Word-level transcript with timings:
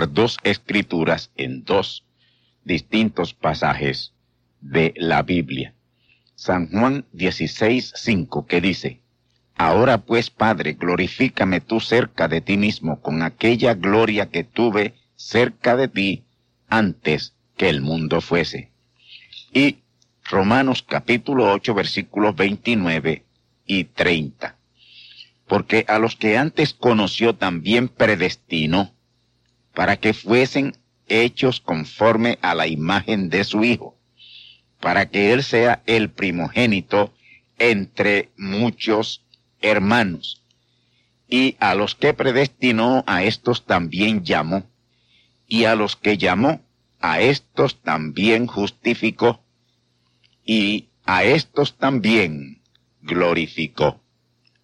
Dos 0.00 0.38
escrituras 0.44 1.30
en 1.36 1.64
dos 1.64 2.04
distintos 2.64 3.34
pasajes 3.34 4.12
de 4.60 4.94
la 4.96 5.22
Biblia. 5.22 5.74
San 6.34 6.68
Juan 6.70 7.04
16:5 7.12 8.46
que 8.46 8.60
dice, 8.60 9.00
Ahora 9.56 9.98
pues, 9.98 10.30
Padre, 10.30 10.72
glorifícame 10.72 11.60
tú 11.60 11.78
cerca 11.80 12.26
de 12.26 12.40
ti 12.40 12.56
mismo 12.56 13.00
con 13.00 13.22
aquella 13.22 13.74
gloria 13.74 14.30
que 14.30 14.42
tuve 14.42 14.94
cerca 15.14 15.76
de 15.76 15.88
ti 15.88 16.24
antes 16.68 17.34
que 17.56 17.68
el 17.68 17.80
mundo 17.80 18.20
fuese. 18.20 18.72
Y 19.52 19.78
Romanos 20.24 20.82
capítulo 20.82 21.52
8 21.52 21.74
versículos 21.74 22.34
29 22.34 23.24
y 23.66 23.84
30. 23.84 24.56
Porque 25.46 25.84
a 25.86 25.98
los 25.98 26.16
que 26.16 26.36
antes 26.36 26.74
conoció 26.74 27.36
también 27.36 27.88
predestinó 27.88 28.93
para 29.74 29.96
que 29.96 30.14
fuesen 30.14 30.76
hechos 31.08 31.60
conforme 31.60 32.38
a 32.42 32.54
la 32.54 32.66
imagen 32.66 33.28
de 33.28 33.44
su 33.44 33.64
Hijo, 33.64 33.98
para 34.80 35.10
que 35.10 35.32
Él 35.32 35.42
sea 35.42 35.82
el 35.86 36.10
primogénito 36.10 37.12
entre 37.58 38.30
muchos 38.36 39.24
hermanos. 39.60 40.42
Y 41.28 41.56
a 41.58 41.74
los 41.74 41.94
que 41.94 42.14
predestinó, 42.14 43.02
a 43.06 43.24
estos 43.24 43.66
también 43.66 44.24
llamó, 44.24 44.70
y 45.46 45.64
a 45.64 45.74
los 45.74 45.96
que 45.96 46.16
llamó, 46.16 46.62
a 47.00 47.20
estos 47.20 47.82
también 47.82 48.46
justificó, 48.46 49.42
y 50.44 50.88
a 51.04 51.24
estos 51.24 51.76
también 51.76 52.62
glorificó. 53.02 54.00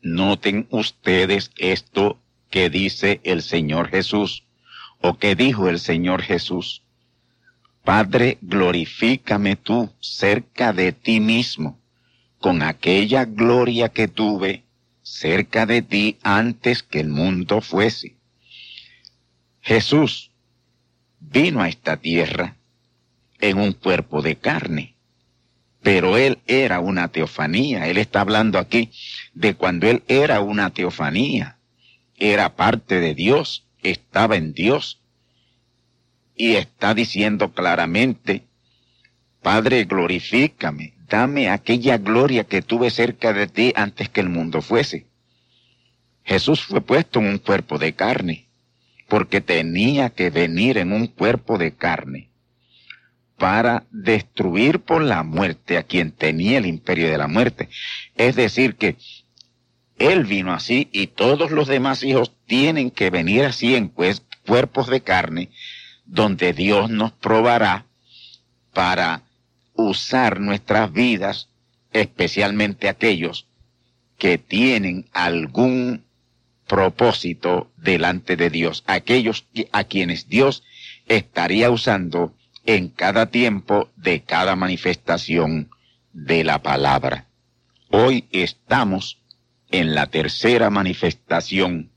Noten 0.02 0.66
ustedes 0.70 1.50
esto 1.56 2.18
que 2.50 2.70
dice 2.70 3.20
el 3.24 3.42
Señor 3.42 3.88
Jesús 3.88 4.44
o 5.00 5.18
que 5.18 5.34
dijo 5.34 5.68
el 5.68 5.78
Señor 5.78 6.22
Jesús, 6.22 6.82
Padre, 7.84 8.38
glorifícame 8.42 9.56
tú 9.56 9.90
cerca 10.00 10.72
de 10.72 10.92
ti 10.92 11.20
mismo, 11.20 11.80
con 12.38 12.62
aquella 12.62 13.24
gloria 13.24 13.88
que 13.88 14.08
tuve 14.08 14.64
cerca 15.02 15.66
de 15.66 15.82
ti 15.82 16.18
antes 16.22 16.82
que 16.82 17.00
el 17.00 17.08
mundo 17.08 17.60
fuese. 17.60 18.16
Jesús 19.60 20.30
vino 21.18 21.62
a 21.62 21.68
esta 21.68 21.96
tierra 21.96 22.56
en 23.40 23.58
un 23.58 23.72
cuerpo 23.72 24.22
de 24.22 24.36
carne, 24.36 24.94
pero 25.82 26.16
él 26.18 26.38
era 26.46 26.80
una 26.80 27.08
teofanía. 27.08 27.88
Él 27.88 27.98
está 27.98 28.20
hablando 28.20 28.58
aquí 28.58 28.90
de 29.32 29.54
cuando 29.54 29.88
él 29.88 30.02
era 30.08 30.40
una 30.40 30.70
teofanía, 30.70 31.58
era 32.16 32.56
parte 32.56 33.00
de 33.00 33.14
Dios 33.14 33.66
estaba 33.82 34.36
en 34.36 34.52
Dios 34.52 35.00
y 36.36 36.54
está 36.56 36.94
diciendo 36.94 37.52
claramente, 37.52 38.46
Padre, 39.42 39.84
glorifícame, 39.84 40.94
dame 41.08 41.48
aquella 41.48 41.98
gloria 41.98 42.44
que 42.44 42.62
tuve 42.62 42.90
cerca 42.90 43.32
de 43.32 43.46
ti 43.46 43.72
antes 43.76 44.08
que 44.08 44.20
el 44.20 44.28
mundo 44.28 44.62
fuese. 44.62 45.06
Jesús 46.24 46.62
fue 46.62 46.80
puesto 46.80 47.18
en 47.20 47.26
un 47.26 47.38
cuerpo 47.38 47.78
de 47.78 47.94
carne, 47.94 48.48
porque 49.08 49.40
tenía 49.40 50.10
que 50.10 50.30
venir 50.30 50.78
en 50.78 50.92
un 50.92 51.06
cuerpo 51.06 51.58
de 51.58 51.72
carne 51.72 52.30
para 53.40 53.84
destruir 53.90 54.80
por 54.80 55.02
la 55.02 55.22
muerte 55.22 55.78
a 55.78 55.82
quien 55.82 56.12
tenía 56.12 56.58
el 56.58 56.66
imperio 56.66 57.10
de 57.10 57.16
la 57.16 57.26
muerte. 57.26 57.70
Es 58.14 58.36
decir, 58.36 58.76
que 58.76 58.96
él 60.00 60.24
vino 60.24 60.52
así 60.52 60.88
y 60.92 61.08
todos 61.08 61.50
los 61.50 61.68
demás 61.68 62.02
hijos 62.02 62.32
tienen 62.46 62.90
que 62.90 63.10
venir 63.10 63.44
así 63.44 63.76
en 63.76 63.88
cuerpos 63.88 64.88
de 64.88 65.02
carne, 65.02 65.50
donde 66.06 66.54
Dios 66.54 66.88
nos 66.88 67.12
probará 67.12 67.84
para 68.72 69.22
usar 69.74 70.40
nuestras 70.40 70.90
vidas, 70.92 71.48
especialmente 71.92 72.88
aquellos 72.88 73.46
que 74.16 74.38
tienen 74.38 75.06
algún 75.12 76.04
propósito 76.66 77.70
delante 77.76 78.36
de 78.36 78.48
Dios, 78.48 78.84
aquellos 78.86 79.46
a 79.70 79.84
quienes 79.84 80.28
Dios 80.28 80.62
estaría 81.08 81.70
usando 81.70 82.34
en 82.64 82.88
cada 82.88 83.26
tiempo 83.26 83.90
de 83.96 84.22
cada 84.22 84.56
manifestación 84.56 85.68
de 86.14 86.42
la 86.42 86.62
palabra. 86.62 87.26
Hoy 87.90 88.28
estamos 88.30 89.19
en 89.70 89.94
la 89.94 90.06
tercera 90.06 90.70
manifestación 90.70 91.90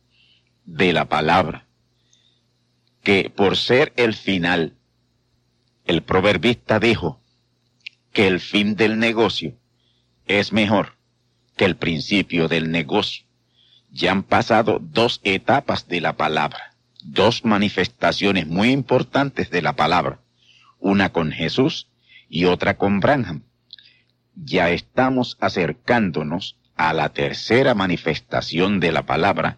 de 0.66 0.94
la 0.94 1.06
palabra, 1.06 1.68
que 3.04 3.32
por 3.36 3.58
ser 3.58 3.94
el 3.98 4.14
final, 4.14 4.76
el 5.86 6.04
proverbista 6.04 6.80
dijo 6.80 7.22
que 8.14 8.28
el 8.28 8.40
fin 8.40 8.76
del 8.76 9.00
negocio 9.00 9.56
es 10.26 10.54
mejor 10.54 10.96
que 11.58 11.66
el 11.66 11.76
principio 11.76 12.48
del 12.48 12.72
negocio. 12.72 13.26
Ya 13.92 14.12
han 14.12 14.24
pasado 14.24 14.80
dos 14.82 15.20
etapas 15.24 15.88
de 15.88 16.02
la 16.02 16.14
palabra, 16.14 16.76
dos 17.04 17.44
manifestaciones 17.44 18.48
muy 18.48 18.72
importantes 18.72 19.50
de 19.50 19.62
la 19.62 19.76
palabra, 19.76 20.20
una 20.80 21.12
con 21.12 21.32
Jesús 21.32 21.88
y 22.30 22.46
otra 22.46 22.78
con 22.78 23.00
Branham. 23.00 23.44
Ya 24.36 24.70
estamos 24.72 25.38
acercándonos 25.40 26.58
a 26.76 26.94
la 26.94 27.10
tercera 27.10 27.74
manifestación 27.74 28.80
de 28.80 28.92
la 28.92 29.06
palabra, 29.06 29.58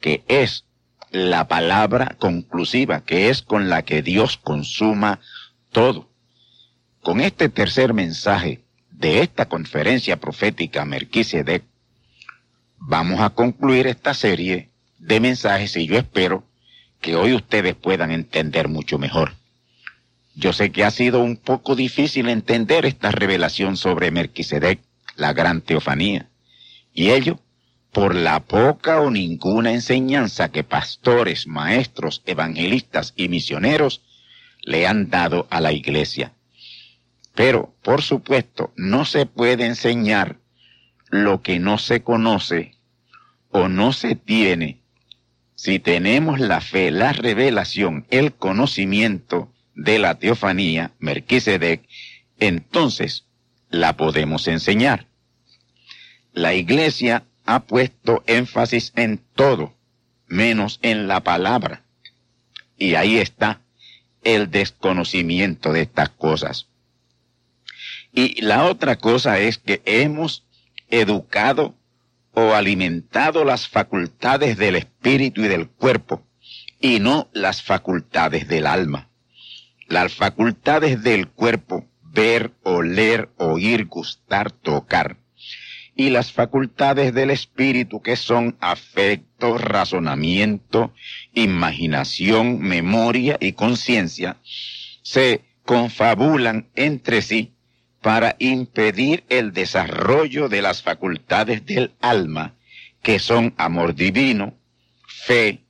que 0.00 0.24
es 0.28 0.64
la 1.10 1.48
palabra 1.48 2.16
conclusiva, 2.18 3.04
que 3.04 3.30
es 3.30 3.42
con 3.42 3.68
la 3.68 3.82
que 3.82 4.02
Dios 4.02 4.36
consuma 4.36 5.20
todo. 5.72 6.08
Con 7.02 7.20
este 7.20 7.48
tercer 7.48 7.94
mensaje 7.94 8.64
de 8.90 9.22
esta 9.22 9.46
conferencia 9.46 10.18
profética 10.18 10.84
Melquisedec, 10.84 11.64
vamos 12.78 13.20
a 13.20 13.30
concluir 13.30 13.86
esta 13.86 14.14
serie 14.14 14.70
de 14.98 15.20
mensajes 15.20 15.76
y 15.76 15.86
yo 15.86 15.96
espero 15.96 16.44
que 17.00 17.14
hoy 17.14 17.34
ustedes 17.34 17.74
puedan 17.74 18.10
entender 18.10 18.68
mucho 18.68 18.98
mejor. 18.98 19.34
Yo 20.34 20.52
sé 20.52 20.70
que 20.70 20.84
ha 20.84 20.90
sido 20.90 21.20
un 21.20 21.36
poco 21.36 21.74
difícil 21.74 22.28
entender 22.28 22.86
esta 22.86 23.10
revelación 23.10 23.76
sobre 23.76 24.10
Melquisedec, 24.10 24.80
la 25.16 25.32
gran 25.32 25.62
teofanía, 25.62 26.27
y 26.98 27.12
ello 27.12 27.38
por 27.92 28.16
la 28.16 28.40
poca 28.40 29.00
o 29.00 29.08
ninguna 29.08 29.72
enseñanza 29.72 30.50
que 30.50 30.64
pastores, 30.64 31.46
maestros, 31.46 32.24
evangelistas 32.26 33.12
y 33.14 33.28
misioneros 33.28 34.02
le 34.62 34.84
han 34.84 35.08
dado 35.08 35.46
a 35.48 35.60
la 35.60 35.70
iglesia. 35.70 36.32
Pero, 37.36 37.72
por 37.84 38.02
supuesto, 38.02 38.72
no 38.74 39.04
se 39.04 39.26
puede 39.26 39.64
enseñar 39.64 40.40
lo 41.08 41.40
que 41.40 41.60
no 41.60 41.78
se 41.78 42.02
conoce 42.02 42.72
o 43.52 43.68
no 43.68 43.92
se 43.92 44.16
tiene. 44.16 44.80
Si 45.54 45.78
tenemos 45.78 46.40
la 46.40 46.60
fe, 46.60 46.90
la 46.90 47.12
revelación, 47.12 48.08
el 48.10 48.34
conocimiento 48.34 49.52
de 49.76 50.00
la 50.00 50.16
teofanía, 50.16 50.90
Melquisedec, 50.98 51.88
entonces 52.40 53.24
la 53.70 53.96
podemos 53.96 54.48
enseñar. 54.48 55.07
La 56.38 56.54
iglesia 56.54 57.24
ha 57.46 57.64
puesto 57.64 58.22
énfasis 58.28 58.92
en 58.94 59.20
todo, 59.34 59.74
menos 60.28 60.78
en 60.82 61.08
la 61.08 61.24
palabra. 61.24 61.82
Y 62.76 62.94
ahí 62.94 63.18
está 63.18 63.62
el 64.22 64.48
desconocimiento 64.48 65.72
de 65.72 65.80
estas 65.80 66.10
cosas. 66.10 66.68
Y 68.12 68.40
la 68.40 68.66
otra 68.66 68.98
cosa 68.98 69.40
es 69.40 69.58
que 69.58 69.82
hemos 69.84 70.44
educado 70.88 71.74
o 72.34 72.54
alimentado 72.54 73.44
las 73.44 73.66
facultades 73.66 74.56
del 74.58 74.76
espíritu 74.76 75.40
y 75.40 75.48
del 75.48 75.68
cuerpo, 75.68 76.22
y 76.80 77.00
no 77.00 77.28
las 77.32 77.64
facultades 77.64 78.46
del 78.46 78.68
alma. 78.68 79.08
Las 79.88 80.14
facultades 80.14 81.02
del 81.02 81.26
cuerpo, 81.26 81.84
ver, 82.00 82.52
oler, 82.62 83.28
oír, 83.38 83.86
gustar, 83.86 84.52
tocar 84.52 85.16
y 85.98 86.10
las 86.10 86.30
facultades 86.30 87.12
del 87.12 87.30
espíritu 87.30 88.00
que 88.00 88.14
son 88.14 88.56
afecto, 88.60 89.58
razonamiento, 89.58 90.94
imaginación, 91.34 92.60
memoria 92.60 93.36
y 93.40 93.54
conciencia, 93.54 94.36
se 95.02 95.42
confabulan 95.64 96.68
entre 96.76 97.20
sí 97.20 97.52
para 98.00 98.36
impedir 98.38 99.24
el 99.28 99.52
desarrollo 99.52 100.48
de 100.48 100.62
las 100.62 100.84
facultades 100.84 101.66
del 101.66 101.90
alma, 102.00 102.54
que 103.02 103.18
son 103.18 103.52
amor 103.56 103.96
divino, 103.96 104.54
fe, 105.04 105.64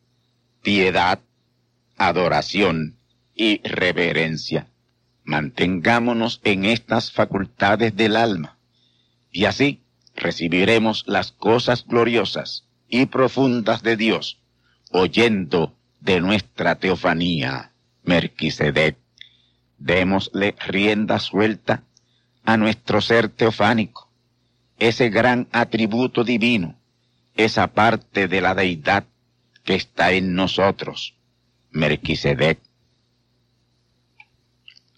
piedad, 0.62 1.20
adoración 1.96 2.98
y 3.34 3.66
reverencia. 3.66 4.69
Mantengámonos 5.25 6.42
en 6.44 6.66
estas 6.66 7.12
facultades 7.12 7.96
del 7.96 8.14
alma, 8.14 8.58
y 9.32 9.46
así 9.46 9.80
recibiremos 10.18 11.04
las 11.06 11.32
cosas 11.32 11.86
gloriosas 11.86 12.64
y 12.88 13.06
profundas 13.06 13.82
de 13.82 13.96
Dios, 13.96 14.38
oyendo 14.90 15.74
de 16.00 16.20
nuestra 16.20 16.76
teofanía, 16.76 17.72
Merquisedec. 18.04 18.96
Démosle 19.78 20.56
rienda 20.66 21.18
suelta 21.20 21.84
a 22.44 22.56
nuestro 22.56 23.00
ser 23.00 23.28
teofánico, 23.28 24.10
ese 24.78 25.08
gran 25.08 25.48
atributo 25.52 26.24
divino, 26.24 26.74
esa 27.34 27.68
parte 27.68 28.26
de 28.26 28.40
la 28.40 28.54
deidad 28.54 29.04
que 29.64 29.74
está 29.74 30.12
en 30.12 30.34
nosotros, 30.34 31.14
Merquisedec. 31.70 32.58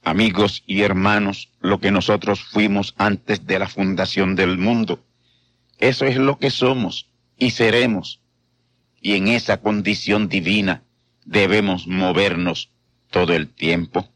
Amigos 0.02 0.62
y 0.66 0.80
hermanos, 0.80 1.50
lo 1.60 1.78
que 1.78 1.90
nosotros 1.90 2.42
fuimos 2.42 2.94
antes 2.96 3.46
de 3.46 3.58
la 3.58 3.68
fundación 3.68 4.34
del 4.34 4.56
mundo, 4.56 5.04
eso 5.80 6.04
es 6.04 6.16
lo 6.16 6.38
que 6.38 6.50
somos 6.50 7.08
y 7.38 7.50
seremos. 7.50 8.20
Y 9.00 9.14
en 9.14 9.28
esa 9.28 9.60
condición 9.60 10.28
divina 10.28 10.82
debemos 11.24 11.86
movernos 11.86 12.70
todo 13.10 13.34
el 13.34 13.48
tiempo. 13.48 14.08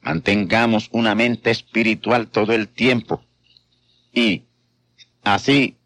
Mantengamos 0.00 0.88
una 0.92 1.16
mente 1.16 1.50
espiritual 1.50 2.28
todo 2.28 2.52
el 2.52 2.68
tiempo. 2.68 3.24
Y 4.12 4.44
así 5.24 5.76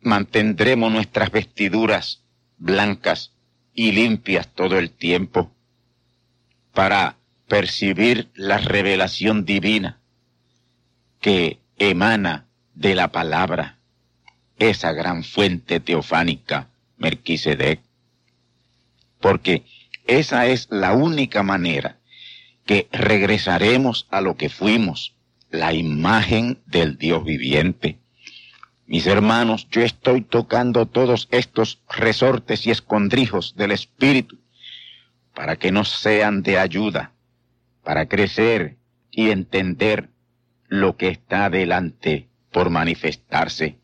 mantendremos 0.00 0.90
nuestras 0.90 1.30
vestiduras 1.30 2.22
blancas 2.56 3.32
y 3.74 3.92
limpias 3.92 4.48
todo 4.54 4.78
el 4.78 4.90
tiempo 4.90 5.52
para 6.72 7.18
percibir 7.46 8.30
la 8.34 8.58
revelación 8.58 9.44
divina 9.44 10.00
que 11.20 11.58
emana 11.78 12.46
de 12.74 12.94
la 12.94 13.12
palabra 13.12 13.77
esa 14.58 14.92
gran 14.92 15.24
fuente 15.24 15.80
teofánica, 15.80 16.68
Merquisedec. 16.96 17.80
Porque 19.20 19.64
esa 20.06 20.46
es 20.46 20.68
la 20.70 20.92
única 20.92 21.42
manera 21.42 21.98
que 22.66 22.88
regresaremos 22.92 24.06
a 24.10 24.20
lo 24.20 24.36
que 24.36 24.48
fuimos, 24.48 25.14
la 25.50 25.72
imagen 25.72 26.60
del 26.66 26.98
Dios 26.98 27.24
viviente. 27.24 27.98
Mis 28.86 29.06
hermanos, 29.06 29.68
yo 29.70 29.82
estoy 29.82 30.22
tocando 30.22 30.86
todos 30.86 31.28
estos 31.30 31.80
resortes 31.88 32.66
y 32.66 32.70
escondrijos 32.70 33.54
del 33.56 33.70
Espíritu 33.70 34.38
para 35.34 35.56
que 35.56 35.70
nos 35.72 35.88
sean 35.88 36.42
de 36.42 36.58
ayuda, 36.58 37.12
para 37.84 38.06
crecer 38.06 38.76
y 39.10 39.30
entender 39.30 40.08
lo 40.68 40.96
que 40.96 41.08
está 41.08 41.46
adelante 41.46 42.28
por 42.50 42.70
manifestarse 42.70 43.77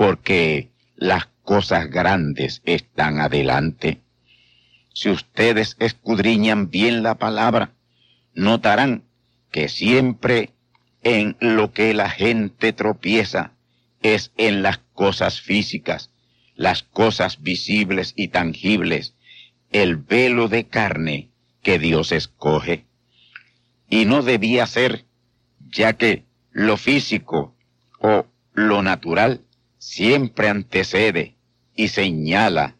porque 0.00 0.70
las 0.96 1.26
cosas 1.42 1.90
grandes 1.90 2.62
están 2.64 3.20
adelante. 3.20 4.00
Si 4.94 5.10
ustedes 5.10 5.76
escudriñan 5.78 6.70
bien 6.70 7.02
la 7.02 7.16
palabra, 7.16 7.74
notarán 8.32 9.04
que 9.50 9.68
siempre 9.68 10.54
en 11.02 11.36
lo 11.38 11.74
que 11.74 11.92
la 11.92 12.08
gente 12.08 12.72
tropieza 12.72 13.52
es 14.00 14.32
en 14.38 14.62
las 14.62 14.78
cosas 14.94 15.42
físicas, 15.42 16.10
las 16.56 16.82
cosas 16.82 17.42
visibles 17.42 18.14
y 18.16 18.28
tangibles, 18.28 19.12
el 19.70 19.96
velo 19.96 20.48
de 20.48 20.66
carne 20.66 21.28
que 21.62 21.78
Dios 21.78 22.12
escoge. 22.12 22.86
Y 23.90 24.06
no 24.06 24.22
debía 24.22 24.66
ser, 24.66 25.04
ya 25.68 25.92
que 25.92 26.24
lo 26.52 26.78
físico 26.78 27.54
o 27.98 28.24
lo 28.54 28.82
natural 28.82 29.42
siempre 29.80 30.50
antecede 30.50 31.36
y 31.74 31.88
señala 31.88 32.76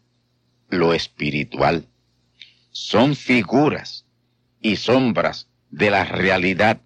lo 0.69 0.93
espiritual. 0.93 1.87
Son 2.69 3.15
figuras 3.15 4.05
y 4.61 4.75
sombras 4.75 5.47
de 5.71 5.89
la 5.89 6.03
realidad 6.05 6.79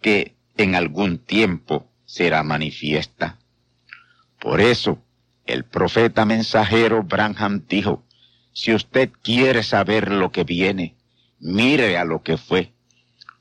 que 0.00 0.36
en 0.56 0.76
algún 0.76 1.18
tiempo 1.18 1.90
será 2.04 2.44
manifiesta. 2.44 3.36
Por 4.40 4.60
eso, 4.60 5.02
el 5.44 5.64
profeta 5.64 6.24
mensajero 6.24 7.02
Branham 7.02 7.64
dijo, 7.68 8.04
si 8.52 8.72
usted 8.72 9.10
quiere 9.22 9.64
saber 9.64 10.12
lo 10.12 10.30
que 10.30 10.44
viene, 10.44 10.94
mire 11.40 11.98
a 11.98 12.04
lo 12.04 12.22
que 12.22 12.36
fue, 12.36 12.72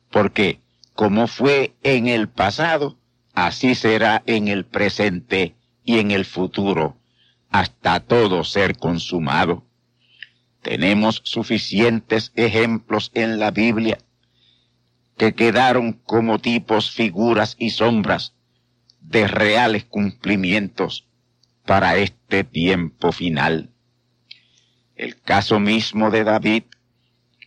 porque 0.09 0.62
como 0.95 1.27
fue 1.27 1.75
en 1.83 2.07
el 2.07 2.27
pasado, 2.27 2.97
así 3.36 3.75
será 3.75 4.24
en 4.25 4.47
el 4.47 4.65
presente 4.65 5.56
y 5.88 6.00
en 6.00 6.12
el 6.12 6.25
futuro, 6.25 6.98
hasta 7.50 8.01
todo 8.01 8.44
ser 8.44 8.77
consumado. 8.77 9.63
Tenemos 10.62 11.22
suficientes 11.24 12.34
ejemplos 12.36 13.10
en 13.13 13.39
la 13.39 13.51
Biblia 13.51 13.98
que 15.17 15.34
quedaron 15.34 15.94
como 15.94 16.39
tipos, 16.39 16.91
figuras 16.91 17.56
y 17.58 17.70
sombras 17.70 18.34
de 19.00 19.29
reales 19.29 19.86
cumplimientos 19.86 21.08
para 21.65 21.96
este 21.96 22.44
tiempo 22.44 23.13
final. 23.13 23.70
El 24.98 25.22
caso 25.22 25.58
mismo 25.62 26.12
de 26.12 26.25
David, 26.25 26.63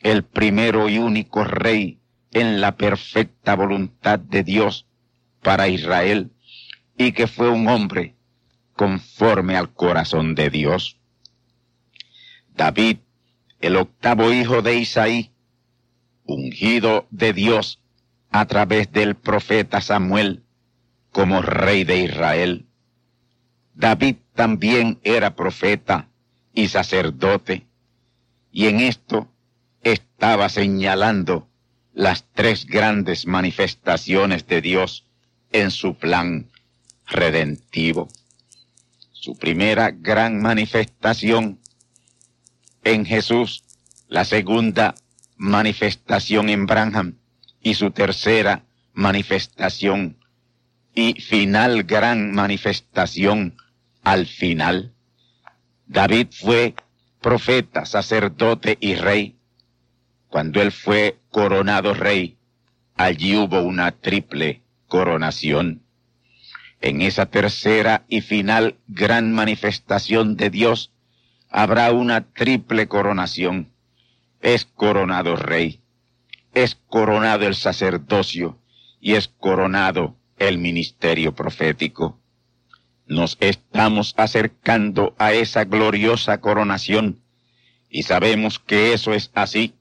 el 0.02 0.24
primero 0.24 0.88
y 0.88 0.96
único 0.96 1.44
rey 1.44 2.00
en 2.32 2.62
la 2.62 2.78
perfecta 2.78 3.54
voluntad 3.54 4.18
de 4.18 4.42
Dios 4.44 4.86
para 5.42 5.68
Israel, 5.68 6.30
y 6.96 7.12
que 7.12 7.26
fue 7.26 7.50
un 7.50 7.68
hombre 7.68 8.14
conforme 8.80 9.58
al 9.58 9.74
corazón 9.74 10.34
de 10.34 10.48
Dios. 10.48 10.96
David, 12.56 12.96
el 13.60 13.76
octavo 13.76 14.32
hijo 14.32 14.62
de 14.62 14.78
Isaí, 14.78 15.32
ungido 16.24 17.06
de 17.10 17.34
Dios 17.34 17.82
a 18.30 18.46
través 18.46 18.90
del 18.90 19.16
profeta 19.16 19.82
Samuel 19.82 20.44
como 21.12 21.42
rey 21.42 21.84
de 21.84 21.98
Israel. 21.98 22.68
David 23.74 24.16
también 24.34 24.98
era 25.02 25.36
profeta 25.36 26.08
y 26.54 26.68
sacerdote, 26.68 27.66
y 28.50 28.64
en 28.68 28.80
esto 28.80 29.28
estaba 29.82 30.48
señalando 30.48 31.50
las 31.92 32.24
tres 32.32 32.64
grandes 32.64 33.26
manifestaciones 33.26 34.46
de 34.46 34.62
Dios 34.62 35.04
en 35.52 35.70
su 35.70 35.96
plan 35.96 36.46
redentivo. 37.06 38.08
Su 39.20 39.36
primera 39.36 39.90
gran 39.90 40.40
manifestación 40.40 41.60
en 42.82 43.04
Jesús, 43.04 43.64
la 44.08 44.24
segunda 44.24 44.94
manifestación 45.36 46.48
en 46.48 46.64
Branham 46.64 47.18
y 47.60 47.74
su 47.74 47.90
tercera 47.90 48.64
manifestación 48.94 50.16
y 50.94 51.20
final 51.20 51.82
gran 51.82 52.32
manifestación 52.32 53.58
al 54.02 54.24
final. 54.24 54.94
David 55.86 56.28
fue 56.30 56.74
profeta, 57.20 57.84
sacerdote 57.84 58.78
y 58.80 58.94
rey. 58.94 59.36
Cuando 60.30 60.62
él 60.62 60.72
fue 60.72 61.18
coronado 61.30 61.92
rey, 61.92 62.38
allí 62.96 63.36
hubo 63.36 63.60
una 63.60 63.92
triple 63.92 64.62
coronación. 64.88 65.82
En 66.80 67.02
esa 67.02 67.26
tercera 67.26 68.04
y 68.08 68.22
final 68.22 68.78
gran 68.88 69.32
manifestación 69.32 70.36
de 70.36 70.50
Dios 70.50 70.92
habrá 71.50 71.92
una 71.92 72.32
triple 72.32 72.88
coronación. 72.88 73.72
Es 74.40 74.64
coronado 74.64 75.36
rey, 75.36 75.80
es 76.54 76.76
coronado 76.88 77.46
el 77.46 77.54
sacerdocio 77.54 78.58
y 79.00 79.14
es 79.14 79.28
coronado 79.28 80.16
el 80.38 80.58
ministerio 80.58 81.34
profético. 81.34 82.18
Nos 83.06 83.36
estamos 83.40 84.14
acercando 84.16 85.14
a 85.18 85.32
esa 85.32 85.64
gloriosa 85.64 86.40
coronación 86.40 87.20
y 87.90 88.04
sabemos 88.04 88.58
que 88.58 88.94
eso 88.94 89.12
es 89.12 89.30
así 89.34 89.74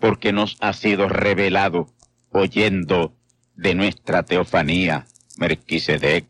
porque 0.00 0.32
nos 0.32 0.56
ha 0.60 0.72
sido 0.72 1.08
revelado 1.08 1.88
oyendo 2.30 3.14
de 3.54 3.74
nuestra 3.74 4.24
teofanía, 4.24 5.06
Merquisedec. 5.36 6.26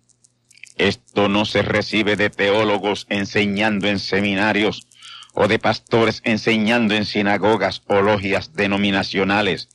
Esto 0.77 1.29
no 1.29 1.45
se 1.45 1.63
recibe 1.63 2.17
de 2.17 2.31
teólogos 2.31 3.07
enseñando 3.09 3.89
en 3.89 3.99
seminarios 3.99 4.87
o 5.33 5.49
de 5.49 5.59
pastores 5.59 6.21
enseñando 6.25 6.95
en 6.95 7.05
sinagogas 7.05 7.83
o 7.87 8.01
logias 8.03 8.55
denominacionales. 8.55 9.69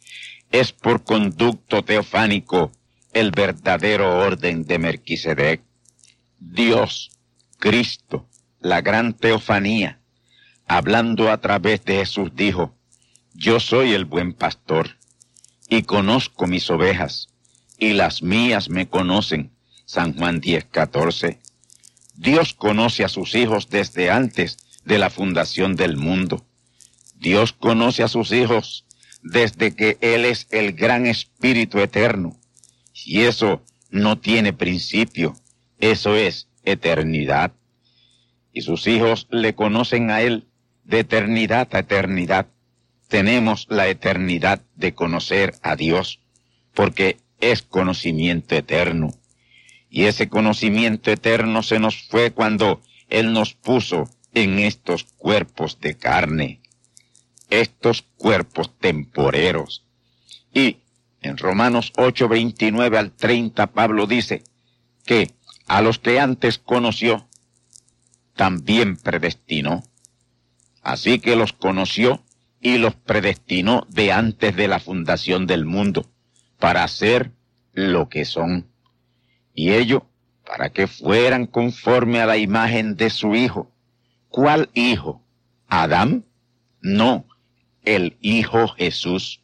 Es 0.52 0.72
por 0.74 1.04
conducto 1.04 1.84
teofánico 1.84 2.72
el 3.14 3.32
verdadero 3.32 4.20
orden 4.20 4.66
de 4.66 4.80
Merquisedec. 4.80 5.62
Dios, 6.40 7.12
Cristo, 7.60 8.28
la 8.60 8.82
gran 8.82 9.14
teofanía, 9.14 10.00
hablando 10.68 11.32
a 11.32 11.40
través 11.40 11.84
de 11.86 11.98
Jesús, 11.98 12.32
dijo, 12.34 12.76
Yo 13.34 13.60
soy 13.60 13.94
el 13.94 14.06
buen 14.06 14.34
pastor, 14.34 14.98
y 15.70 15.84
conozco 15.84 16.48
mis 16.48 16.70
ovejas, 16.70 17.31
y 17.82 17.94
las 17.94 18.22
mías 18.22 18.70
me 18.70 18.88
conocen. 18.88 19.52
San 19.86 20.14
Juan 20.16 20.40
10, 20.40 20.66
14. 20.66 21.40
Dios 22.16 22.54
conoce 22.54 23.04
a 23.04 23.10
sus 23.10 23.34
hijos 23.34 23.70
desde 23.72 24.12
antes 24.12 24.60
de 24.86 25.00
la 25.00 25.10
fundación 25.10 25.76
del 25.76 25.98
mundo. 25.98 26.46
Dios 27.16 27.54
conoce 27.54 28.04
a 28.04 28.08
sus 28.08 28.32
hijos 28.32 28.86
desde 29.24 29.76
que 29.76 29.98
Él 30.00 30.26
es 30.26 30.48
el 30.52 30.74
gran 30.74 31.08
Espíritu 31.08 31.80
eterno 31.80 32.38
y 32.94 33.22
eso 33.22 33.64
no 33.90 34.20
tiene 34.20 34.54
principio, 34.54 35.36
eso 35.80 36.16
es 36.16 36.48
eternidad. 36.64 37.52
Y 38.54 38.62
sus 38.62 38.86
hijos 38.86 39.28
le 39.32 39.56
conocen 39.56 40.12
a 40.12 40.22
Él 40.22 40.46
de 40.84 41.00
eternidad 41.00 41.68
a 41.74 41.80
eternidad. 41.80 42.46
Tenemos 43.08 43.66
la 43.70 43.88
eternidad 43.88 44.62
de 44.76 44.94
conocer 44.94 45.56
a 45.64 45.76
Dios, 45.76 46.20
porque 46.76 47.18
es 47.42 47.62
conocimiento 47.62 48.56
eterno. 48.56 49.14
Y 49.90 50.06
ese 50.06 50.30
conocimiento 50.30 51.12
eterno 51.12 51.64
se 51.64 51.80
nos 51.80 52.04
fue 52.04 52.32
cuando 52.32 52.82
Él 53.10 53.34
nos 53.34 53.54
puso 53.54 54.10
en 54.34 54.60
estos 54.60 55.04
cuerpos 55.04 55.80
de 55.82 55.98
carne, 55.98 56.62
estos 57.50 58.04
cuerpos 58.16 58.72
temporeros. 58.80 59.84
Y 60.54 60.78
en 61.22 61.38
Romanos 61.38 61.92
8, 61.98 62.30
29 62.30 62.98
al 62.98 63.12
30, 63.12 63.68
Pablo 63.68 64.08
dice 64.08 64.44
que 65.06 65.34
a 65.68 65.82
los 65.82 66.00
que 66.00 66.20
antes 66.20 66.58
conoció, 66.58 67.28
también 68.36 68.98
predestinó. 68.98 69.84
Así 70.82 71.20
que 71.20 71.36
los 71.36 71.54
conoció 71.54 72.24
y 72.60 72.78
los 72.78 72.96
predestinó 72.96 73.86
de 73.90 74.12
antes 74.12 74.56
de 74.56 74.68
la 74.68 74.80
fundación 74.80 75.48
del 75.48 75.66
mundo, 75.66 76.11
para 76.62 76.88
ser 76.88 77.32
lo 77.74 78.08
que 78.08 78.24
son. 78.24 78.68
Y 79.54 79.72
ello 79.72 80.06
para 80.46 80.70
que 80.70 80.88
fueran 80.88 81.48
conforme 81.48 82.22
a 82.22 82.28
la 82.28 82.38
imagen 82.38 82.96
de 82.96 83.10
su 83.10 83.36
Hijo. 83.36 83.72
¿Cuál 84.30 84.70
Hijo? 84.74 85.22
¿Adán? 85.68 86.24
No, 86.80 87.26
el 87.84 88.16
Hijo 88.22 88.68
Jesús. 88.70 89.42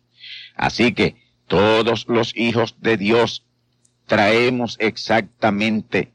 Así 0.55 0.93
que 0.93 1.15
todos 1.47 2.07
los 2.07 2.35
hijos 2.35 2.75
de 2.81 2.97
Dios 2.97 3.43
traemos 4.05 4.77
exactamente 4.79 6.11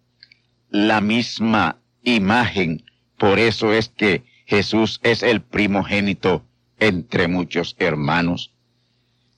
la 0.71 1.00
misma 1.00 1.78
imagen. 2.04 2.85
Por 3.18 3.38
eso 3.38 3.73
es 3.73 3.88
que 3.88 4.25
Jesús 4.47 5.00
es 5.02 5.23
el 5.23 5.40
primogénito 5.42 6.44
entre 6.78 7.26
muchos 7.26 7.75
hermanos. 7.78 8.51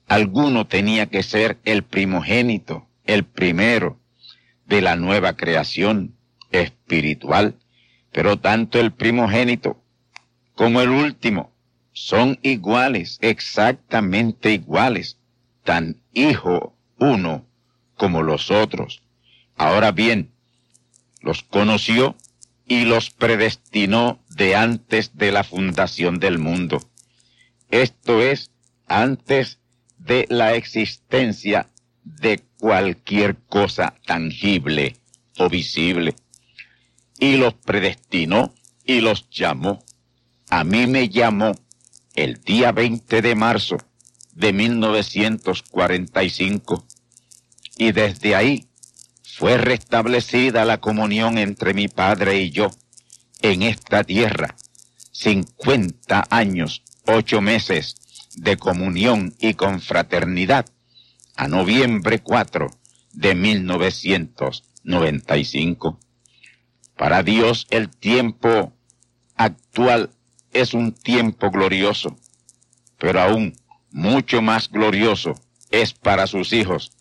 Alguno 0.07 0.67
tenía 0.67 1.07
que 1.07 1.23
ser 1.23 1.59
el 1.65 1.83
primogénito, 1.83 2.87
el 3.05 3.25
primero 3.25 4.01
de 4.67 4.81
la 4.81 4.97
nueva 4.97 5.37
creación 5.37 6.17
espiritual. 6.51 7.57
Pero 8.13 8.39
tanto 8.39 8.79
el 8.79 8.93
primogénito 8.93 9.83
como 10.55 10.81
el 10.81 10.91
último 10.91 11.53
son 11.93 12.39
iguales, 12.43 13.19
exactamente 13.21 14.53
iguales 14.53 15.19
tan 15.65 16.03
hijo 16.13 16.77
uno 16.99 17.47
como 17.97 18.23
los 18.23 18.51
otros. 18.51 19.03
Ahora 19.57 19.91
bien, 19.91 20.31
los 21.21 21.43
conoció 21.43 22.17
y 22.67 22.85
los 22.85 23.11
predestinó 23.11 24.23
de 24.29 24.57
antes 24.57 25.17
de 25.17 25.33
la 25.33 25.43
fundación 25.43 26.21
del 26.21 26.39
mundo. 26.39 26.81
Esto 27.71 28.21
es, 28.23 28.51
antes 28.87 29.59
de 30.05 30.27
la 30.29 30.55
existencia 30.55 31.69
de 32.05 32.41
cualquier 32.59 33.37
cosa 33.49 33.95
tangible 34.07 34.97
o 35.39 35.49
visible. 35.49 36.15
Y 37.19 37.39
los 37.39 37.55
predestinó 37.55 38.53
y 38.85 39.01
los 39.01 39.31
llamó. 39.31 39.83
A 40.51 40.63
mí 40.63 40.87
me 40.87 41.09
llamó 41.09 41.53
el 42.15 42.43
día 42.43 42.71
20 42.73 43.23
de 43.23 43.35
marzo 43.35 43.79
de 44.35 44.53
1945 44.53 46.85
y 47.79 47.93
desde 47.93 48.35
ahí 48.35 48.67
fue 49.23 49.57
restablecida 49.57 50.67
la 50.67 50.79
comunión 50.79 51.39
entre 51.39 51.73
mi 51.73 51.89
padre 51.89 52.41
y 52.41 52.51
yo 52.51 52.71
en 53.41 53.63
esta 53.63 54.05
tierra. 54.05 54.55
50 55.13 56.27
años, 56.31 56.83
ocho 57.07 57.41
meses 57.41 57.97
de 58.35 58.57
comunión 58.57 59.35
y 59.39 59.55
confraternidad 59.55 60.67
a 61.37 61.49
noviembre 61.49 62.21
4 62.21 62.69
de 63.13 63.35
1995. 63.35 65.99
Para 66.97 67.23
Dios 67.23 67.67
el 67.71 67.89
tiempo 67.89 68.73
actual 69.37 70.11
es 70.53 70.75
un 70.75 70.93
tiempo 70.93 71.51
glorioso, 71.51 72.17
pero 72.99 73.21
aún 73.21 73.57
mucho 73.91 74.43
más 74.43 74.71
glorioso 74.71 75.35
es 75.71 75.93
para 75.93 76.27
sus 76.27 76.53
hijos 76.53 76.93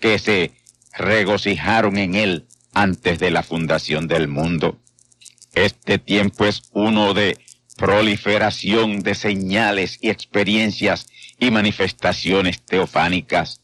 que 0.00 0.18
se 0.18 0.52
regocijaron 0.94 1.98
en 1.98 2.14
él 2.14 2.46
antes 2.74 3.18
de 3.18 3.30
la 3.30 3.42
fundación 3.42 4.08
del 4.08 4.28
mundo. 4.28 4.78
Este 5.54 5.98
tiempo 5.98 6.46
es 6.46 6.62
uno 6.72 7.12
de 7.12 7.38
proliferación 7.82 9.00
de 9.00 9.16
señales 9.16 9.98
y 10.00 10.10
experiencias 10.10 11.08
y 11.40 11.50
manifestaciones 11.50 12.62
teofánicas. 12.62 13.60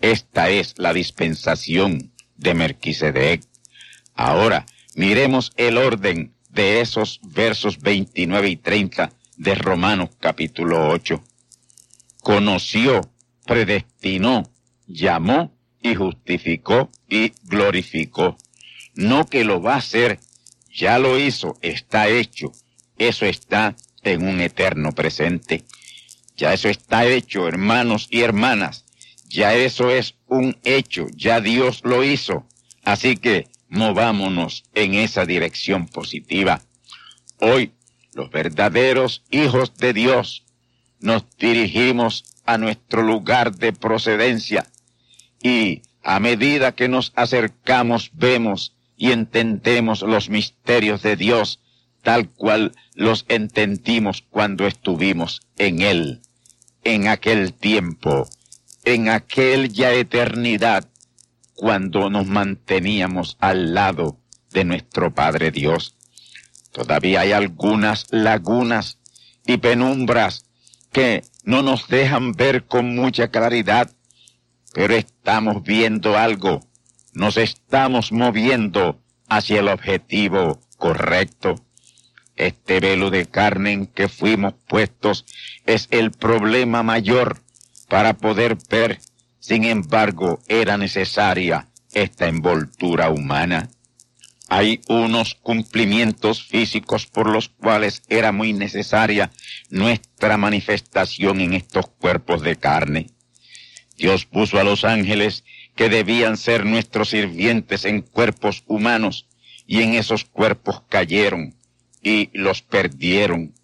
Esta 0.00 0.48
es 0.48 0.74
la 0.78 0.92
dispensación 0.92 2.12
de 2.36 2.54
Merquisedec. 2.54 3.42
Ahora, 4.14 4.64
miremos 4.94 5.52
el 5.56 5.76
orden 5.76 6.32
de 6.50 6.80
esos 6.80 7.18
versos 7.24 7.80
29 7.80 8.48
y 8.48 8.56
30 8.58 9.10
de 9.36 9.54
Romanos 9.56 10.10
capítulo 10.20 10.90
8 10.90 11.20
conoció, 12.22 13.10
predestinó, 13.44 14.52
llamó 14.86 15.52
y 15.82 15.96
justificó 15.96 16.90
y 17.08 17.32
glorificó. 17.42 18.36
No 18.94 19.26
que 19.26 19.42
lo 19.42 19.60
va 19.60 19.74
a 19.74 19.78
hacer 19.78 20.20
ya 20.70 21.00
lo 21.00 21.18
hizo, 21.18 21.58
está 21.60 22.08
hecho. 22.08 22.52
Eso 22.98 23.26
está 23.26 23.76
en 24.02 24.26
un 24.26 24.40
eterno 24.40 24.92
presente. 24.92 25.64
Ya 26.36 26.52
eso 26.52 26.68
está 26.68 27.06
hecho, 27.06 27.48
hermanos 27.48 28.08
y 28.10 28.20
hermanas. 28.20 28.84
Ya 29.28 29.54
eso 29.54 29.90
es 29.90 30.14
un 30.26 30.56
hecho, 30.64 31.06
ya 31.14 31.40
Dios 31.40 31.82
lo 31.84 32.02
hizo. 32.02 32.46
Así 32.84 33.16
que 33.16 33.48
movámonos 33.68 34.64
en 34.74 34.94
esa 34.94 35.26
dirección 35.26 35.86
positiva. 35.86 36.62
Hoy, 37.40 37.72
los 38.14 38.30
verdaderos 38.30 39.24
hijos 39.30 39.76
de 39.76 39.92
Dios, 39.92 40.44
nos 41.00 41.24
dirigimos 41.38 42.24
a 42.46 42.58
nuestro 42.58 43.02
lugar 43.02 43.54
de 43.54 43.72
procedencia 43.72 44.66
y 45.42 45.82
a 46.02 46.18
medida 46.18 46.72
que 46.72 46.88
nos 46.88 47.12
acercamos 47.14 48.10
vemos 48.14 48.74
y 48.96 49.12
entendemos 49.12 50.02
los 50.02 50.28
misterios 50.30 51.02
de 51.02 51.16
Dios 51.16 51.60
tal 52.02 52.30
cual 52.30 52.72
los 52.98 53.26
entendimos 53.28 54.24
cuando 54.28 54.66
estuvimos 54.66 55.42
en 55.56 55.82
Él, 55.82 56.20
en 56.82 57.06
aquel 57.06 57.54
tiempo, 57.54 58.28
en 58.84 59.08
aquella 59.08 59.92
eternidad, 59.92 60.88
cuando 61.54 62.10
nos 62.10 62.26
manteníamos 62.26 63.36
al 63.38 63.72
lado 63.72 64.18
de 64.50 64.64
nuestro 64.64 65.14
Padre 65.14 65.52
Dios. 65.52 65.94
Todavía 66.72 67.20
hay 67.20 67.30
algunas 67.30 68.08
lagunas 68.10 68.98
y 69.46 69.58
penumbras 69.58 70.46
que 70.90 71.22
no 71.44 71.62
nos 71.62 71.86
dejan 71.86 72.32
ver 72.32 72.64
con 72.64 72.96
mucha 72.96 73.28
claridad, 73.28 73.92
pero 74.74 74.96
estamos 74.96 75.62
viendo 75.62 76.18
algo, 76.18 76.66
nos 77.12 77.36
estamos 77.36 78.10
moviendo 78.10 79.00
hacia 79.28 79.60
el 79.60 79.68
objetivo 79.68 80.58
correcto. 80.78 81.64
Este 82.38 82.78
velo 82.78 83.10
de 83.10 83.26
carne 83.26 83.72
en 83.72 83.86
que 83.88 84.08
fuimos 84.08 84.54
puestos 84.68 85.26
es 85.66 85.88
el 85.90 86.12
problema 86.12 86.84
mayor 86.84 87.42
para 87.88 88.14
poder 88.14 88.56
ver. 88.70 89.00
Sin 89.40 89.64
embargo, 89.64 90.40
era 90.46 90.78
necesaria 90.78 91.68
esta 91.92 92.28
envoltura 92.28 93.10
humana. 93.10 93.70
Hay 94.48 94.80
unos 94.88 95.34
cumplimientos 95.34 96.44
físicos 96.44 97.06
por 97.06 97.28
los 97.28 97.48
cuales 97.48 98.02
era 98.08 98.30
muy 98.30 98.52
necesaria 98.52 99.32
nuestra 99.68 100.36
manifestación 100.36 101.40
en 101.40 101.54
estos 101.54 101.88
cuerpos 101.88 102.42
de 102.42 102.54
carne. 102.54 103.08
Dios 103.96 104.26
puso 104.26 104.60
a 104.60 104.64
los 104.64 104.84
ángeles 104.84 105.42
que 105.74 105.88
debían 105.88 106.36
ser 106.36 106.64
nuestros 106.64 107.08
sirvientes 107.10 107.84
en 107.84 108.00
cuerpos 108.00 108.62
humanos 108.68 109.26
y 109.66 109.82
en 109.82 109.94
esos 109.94 110.24
cuerpos 110.24 110.82
cayeron 110.88 111.57
y 112.02 112.30
los 112.32 112.62
perdieron. 112.62 113.54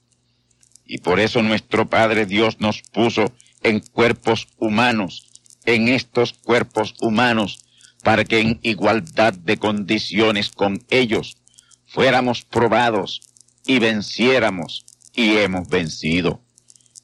Y 0.87 0.99
por 0.99 1.21
eso 1.21 1.43
nuestro 1.43 1.88
Padre 1.88 2.26
Dios 2.26 2.61
nos 2.61 2.83
puso 2.83 3.33
en 3.62 3.81
cuerpos 3.81 4.49
humanos, 4.59 5.26
en 5.64 5.88
estos 5.88 6.35
cuerpos 6.35 6.95
humanos, 7.00 7.64
para 8.03 8.25
que 8.25 8.41
en 8.41 8.61
igualdad 8.62 9.33
de 9.33 9.57
condiciones 9.57 10.50
con 10.50 10.85
ellos 10.91 11.38
fuéramos 11.87 12.43
probados 12.43 13.23
y 13.67 13.79
venciéramos 13.79 14.85
y 15.14 15.37
hemos 15.37 15.69
vencido. 15.69 16.43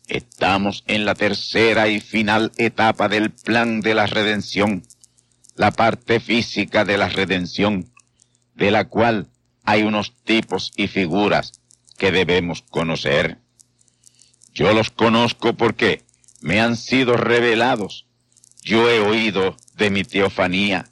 Estamos 0.08 0.84
en 0.86 1.04
la 1.04 1.14
tercera 1.14 1.88
y 1.88 2.00
final 2.00 2.52
etapa 2.58 3.08
del 3.08 3.30
plan 3.30 3.80
de 3.80 3.94
la 3.94 4.06
redención, 4.06 4.82
la 5.54 5.70
parte 5.70 6.20
física 6.20 6.84
de 6.84 6.98
la 6.98 7.08
redención, 7.08 7.90
de 8.54 8.70
la 8.70 8.88
cual 8.88 9.29
hay 9.70 9.84
unos 9.84 10.12
tipos 10.24 10.72
y 10.74 10.88
figuras 10.88 11.52
que 11.96 12.10
debemos 12.10 12.62
conocer. 12.62 13.38
Yo 14.52 14.72
los 14.72 14.90
conozco 14.90 15.52
porque 15.52 16.02
me 16.40 16.60
han 16.60 16.76
sido 16.76 17.16
revelados. 17.16 18.08
Yo 18.62 18.90
he 18.90 18.98
oído 18.98 19.56
de 19.76 19.90
mi 19.90 20.02
teofanía 20.02 20.88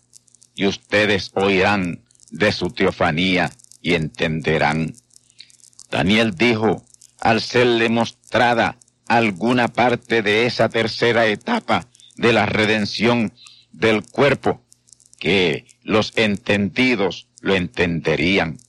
y 0.54 0.66
ustedes 0.66 1.32
oirán 1.34 2.04
de 2.30 2.52
su 2.52 2.70
teofanía 2.70 3.50
y 3.82 3.94
entenderán. 3.94 4.94
Daniel 5.90 6.36
dijo, 6.36 6.84
al 7.18 7.40
serle 7.40 7.88
mostrada 7.88 8.78
alguna 9.08 9.66
parte 9.66 10.22
de 10.22 10.46
esa 10.46 10.68
tercera 10.68 11.26
etapa 11.26 11.88
de 12.14 12.32
la 12.32 12.46
redención 12.46 13.32
del 13.72 14.04
cuerpo, 14.04 14.62
que 15.18 15.66
los 15.82 16.12
entendidos 16.16 17.26
lo 17.40 17.56
entenderían 17.56 18.60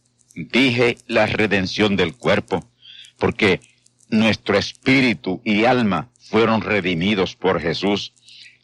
dije 0.45 0.97
la 1.07 1.25
redención 1.25 1.95
del 1.95 2.15
cuerpo, 2.15 2.69
porque 3.17 3.61
nuestro 4.09 4.57
espíritu 4.57 5.41
y 5.43 5.65
alma 5.65 6.09
fueron 6.19 6.61
redimidos 6.61 7.35
por 7.35 7.59
Jesús 7.61 8.13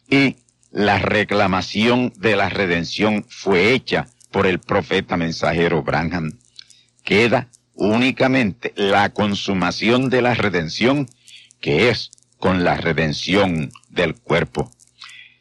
y 0.08 0.36
la 0.70 0.98
reclamación 0.98 2.12
de 2.16 2.36
la 2.36 2.48
redención 2.48 3.24
fue 3.28 3.72
hecha 3.72 4.08
por 4.30 4.46
el 4.46 4.58
profeta 4.58 5.16
mensajero 5.16 5.82
Branham. 5.82 6.38
Queda 7.02 7.48
únicamente 7.74 8.72
la 8.76 9.10
consumación 9.10 10.10
de 10.10 10.22
la 10.22 10.34
redención, 10.34 11.08
que 11.60 11.88
es 11.88 12.10
con 12.38 12.64
la 12.64 12.76
redención 12.76 13.70
del 13.88 14.14
cuerpo. 14.14 14.70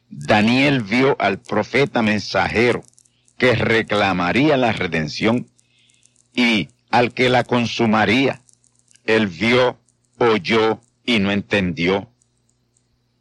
Daniel 0.10 0.82
vio 0.82 1.18
al 1.20 1.40
profeta 1.40 2.02
mensajero 2.02 2.84
que 3.38 3.56
reclamaría 3.56 4.56
la 4.58 4.72
redención 4.72 5.48
y 6.36 6.70
al 6.92 7.14
que 7.14 7.30
la 7.30 7.44
consumaría. 7.44 8.42
Él 9.06 9.28
vio, 9.28 9.80
oyó 10.18 10.80
y 11.06 11.20
no 11.20 11.32
entendió. 11.32 12.10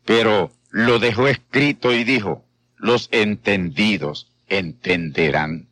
Pero 0.04 0.52
lo 0.70 0.98
dejó 0.98 1.28
escrito 1.28 1.94
y 1.94 2.04
dijo, 2.04 2.44
los 2.76 3.08
entendidos 3.12 4.30
entenderán. 4.48 5.68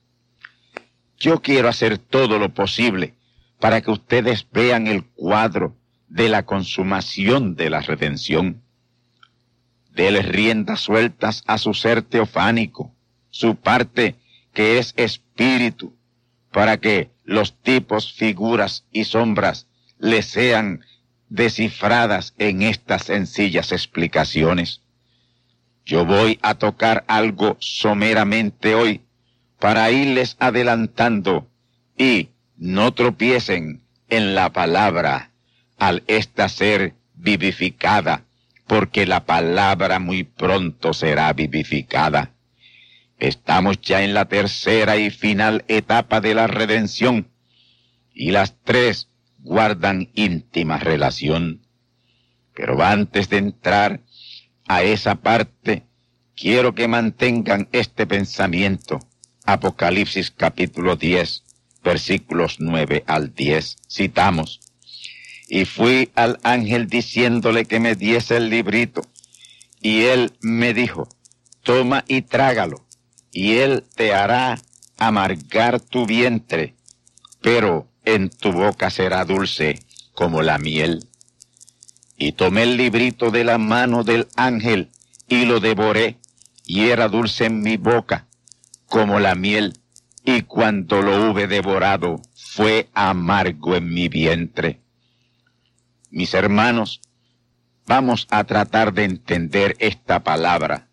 Yo 1.18 1.42
quiero 1.42 1.68
hacer 1.68 1.98
todo 1.98 2.38
lo 2.38 2.52
posible 2.55 3.14
para 3.61 3.81
que 3.81 3.92
ustedes 3.92 4.46
vean 4.50 4.87
el 4.87 5.05
cuadro 5.05 5.76
de 6.09 6.28
la 6.28 6.44
consumación 6.44 7.55
de 7.55 7.70
la 7.70 7.81
redención. 7.81 8.62
Dele 9.94 10.22
riendas 10.22 10.81
sueltas 10.81 11.44
a 11.46 11.59
su 11.59 11.74
ser 11.74 12.02
teofánico, 12.02 12.92
su 13.31 13.57
parte 13.57 14.16
que 14.52 14.78
es 14.78 14.94
espíritu, 14.96 15.96
para 16.50 16.78
que 16.78 17.12
los 17.24 17.61
tipos, 17.62 18.12
figuras 18.12 18.85
y 18.92 19.04
sombras 19.04 19.66
le 19.98 20.22
sean 20.22 20.85
descifradas 21.28 22.35
en 22.38 22.62
estas 22.62 23.04
sencillas 23.04 23.72
explicaciones. 23.72 24.82
Yo 25.85 26.04
voy 26.04 26.38
a 26.42 26.54
tocar 26.54 27.04
algo 27.06 27.56
someramente 27.61 28.74
hoy 28.74 29.00
para 29.58 29.90
irles 29.90 30.37
adelantando 30.40 31.48
y 31.96 32.30
no 32.56 32.92
tropiecen 32.92 33.82
en 34.08 34.35
la 34.35 34.52
palabra 34.52 35.30
al 35.78 36.02
esta 36.06 36.48
ser 36.48 36.94
vivificada, 37.14 38.24
porque 38.66 39.06
la 39.06 39.24
palabra 39.24 39.98
muy 39.98 40.24
pronto 40.24 40.92
será 40.92 41.32
vivificada. 41.32 42.32
Estamos 43.22 43.80
ya 43.80 44.02
en 44.02 44.14
la 44.14 44.24
tercera 44.24 44.96
y 44.96 45.08
final 45.08 45.64
etapa 45.68 46.20
de 46.20 46.35
la 46.35 46.48
redención 46.48 47.30
y 48.12 48.32
las 48.32 48.56
tres 48.64 49.11
guardan 49.38 50.11
íntima 50.14 50.78
relación. 50.78 51.64
Pero 52.52 52.82
antes 52.82 53.28
de 53.28 53.37
entrar 53.37 54.00
a 54.66 54.82
esa 54.82 55.14
parte, 55.14 55.85
quiero 56.35 56.74
que 56.74 56.88
mantengan 56.88 57.68
este 57.70 58.08
pensamiento. 58.08 58.98
Apocalipsis 59.44 60.32
capítulo 60.32 60.96
10, 60.96 61.44
versículos 61.85 62.56
9 62.58 63.04
al 63.06 63.32
10. 63.37 63.76
Citamos. 63.88 64.58
Y 65.46 65.64
fui 65.64 66.11
al 66.16 66.40
ángel 66.42 66.88
diciéndole 66.88 67.66
que 67.66 67.78
me 67.78 67.94
diese 67.94 68.38
el 68.38 68.50
librito. 68.50 69.02
Y 69.80 70.06
él 70.06 70.32
me 70.40 70.74
dijo, 70.74 71.08
toma 71.62 72.04
y 72.08 72.22
trágalo 72.22 72.85
y 73.32 73.54
él 73.54 73.84
te 73.96 74.12
hará 74.12 74.60
amargar 74.98 75.80
tu 75.80 76.06
vientre, 76.06 76.74
pero 77.40 77.88
en 78.04 78.28
tu 78.30 78.52
boca 78.52 78.90
será 78.90 79.24
dulce 79.24 79.80
como 80.12 80.42
la 80.42 80.58
miel. 80.58 81.06
Y 82.16 82.32
tomé 82.32 82.64
el 82.64 82.76
librito 82.76 83.30
de 83.30 83.42
la 83.42 83.58
mano 83.58 84.04
del 84.04 84.28
ángel 84.36 84.90
y 85.26 85.46
lo 85.46 85.60
devoré, 85.60 86.18
y 86.64 86.90
era 86.90 87.08
dulce 87.08 87.46
en 87.46 87.62
mi 87.62 87.76
boca 87.76 88.28
como 88.86 89.18
la 89.18 89.34
miel, 89.34 89.78
y 90.24 90.42
cuando 90.42 91.00
lo 91.00 91.30
hube 91.30 91.46
devorado 91.48 92.20
fue 92.34 92.90
amargo 92.92 93.74
en 93.74 93.92
mi 93.92 94.08
vientre. 94.08 94.80
Mis 96.10 96.34
hermanos, 96.34 97.00
vamos 97.86 98.28
a 98.30 98.44
tratar 98.44 98.92
de 98.92 99.04
entender 99.04 99.74
esta 99.78 100.22
palabra, 100.22 100.88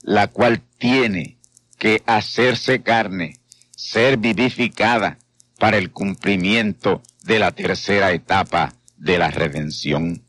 la 0.00 0.28
cual 0.28 0.62
tiene 0.78 1.36
que 1.82 2.00
hacerse 2.06 2.80
carne, 2.80 3.40
ser 3.74 4.16
vivificada, 4.16 5.18
para 5.58 5.78
el 5.78 5.90
cumplimiento 5.90 7.02
de 7.24 7.40
la 7.40 7.50
tercera 7.50 8.12
etapa 8.12 8.74
de 8.96 9.18
la 9.18 9.32
redención. 9.32 10.22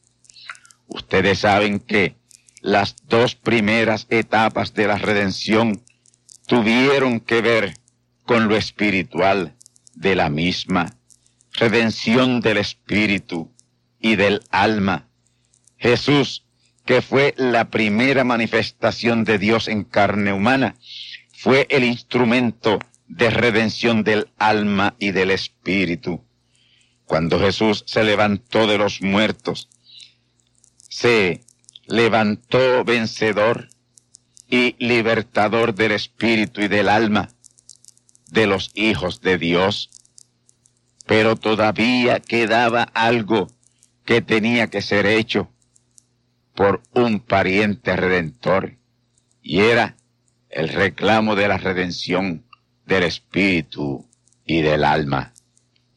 Ustedes 0.87 1.37
saben 1.37 1.79
que 1.79 2.15
las 2.61 2.95
dos 3.07 3.35
primeras 3.35 4.07
etapas 4.09 4.73
de 4.73 4.87
la 4.87 4.97
redención 4.97 5.83
tuvieron 6.47 7.19
que 7.19 7.41
ver 7.41 7.75
con 8.25 8.47
lo 8.47 8.55
espiritual 8.55 9.55
de 9.93 10.15
la 10.15 10.31
misma, 10.31 10.97
redención 11.51 12.41
del 12.41 12.57
espíritu 12.57 13.53
y 13.99 14.15
del 14.15 14.41
alma. 14.49 15.07
Jesús, 15.77 16.47
que 16.83 17.03
fue 17.03 17.35
la 17.37 17.69
primera 17.69 18.23
manifestación 18.23 19.23
de 19.23 19.37
Dios 19.37 19.67
en 19.67 19.83
carne 19.83 20.33
humana, 20.33 20.77
fue 21.43 21.67
el 21.69 21.83
instrumento 21.83 22.79
de 23.05 23.29
redención 23.29 24.05
del 24.05 24.29
alma 24.37 24.95
y 24.97 25.11
del 25.11 25.29
espíritu. 25.29 26.23
Cuando 27.03 27.37
Jesús 27.37 27.83
se 27.85 28.05
levantó 28.05 28.65
de 28.65 28.77
los 28.77 29.01
muertos, 29.01 29.67
se 30.87 31.43
levantó 31.85 32.85
vencedor 32.85 33.67
y 34.47 34.77
libertador 34.79 35.75
del 35.75 35.91
espíritu 35.91 36.61
y 36.61 36.69
del 36.69 36.87
alma 36.87 37.27
de 38.31 38.47
los 38.47 38.71
hijos 38.73 39.19
de 39.19 39.37
Dios. 39.37 39.89
Pero 41.05 41.35
todavía 41.35 42.21
quedaba 42.21 42.83
algo 42.83 43.47
que 44.05 44.21
tenía 44.21 44.69
que 44.69 44.81
ser 44.81 45.05
hecho 45.05 45.51
por 46.55 46.81
un 46.93 47.19
pariente 47.19 47.97
redentor, 47.97 48.77
y 49.41 49.59
era 49.59 49.97
el 50.53 50.69
reclamo 50.69 51.35
de 51.35 51.47
la 51.47 51.57
redención 51.57 52.45
del 52.85 53.03
espíritu 53.03 54.07
y 54.45 54.61
del 54.61 54.83
alma. 54.83 55.33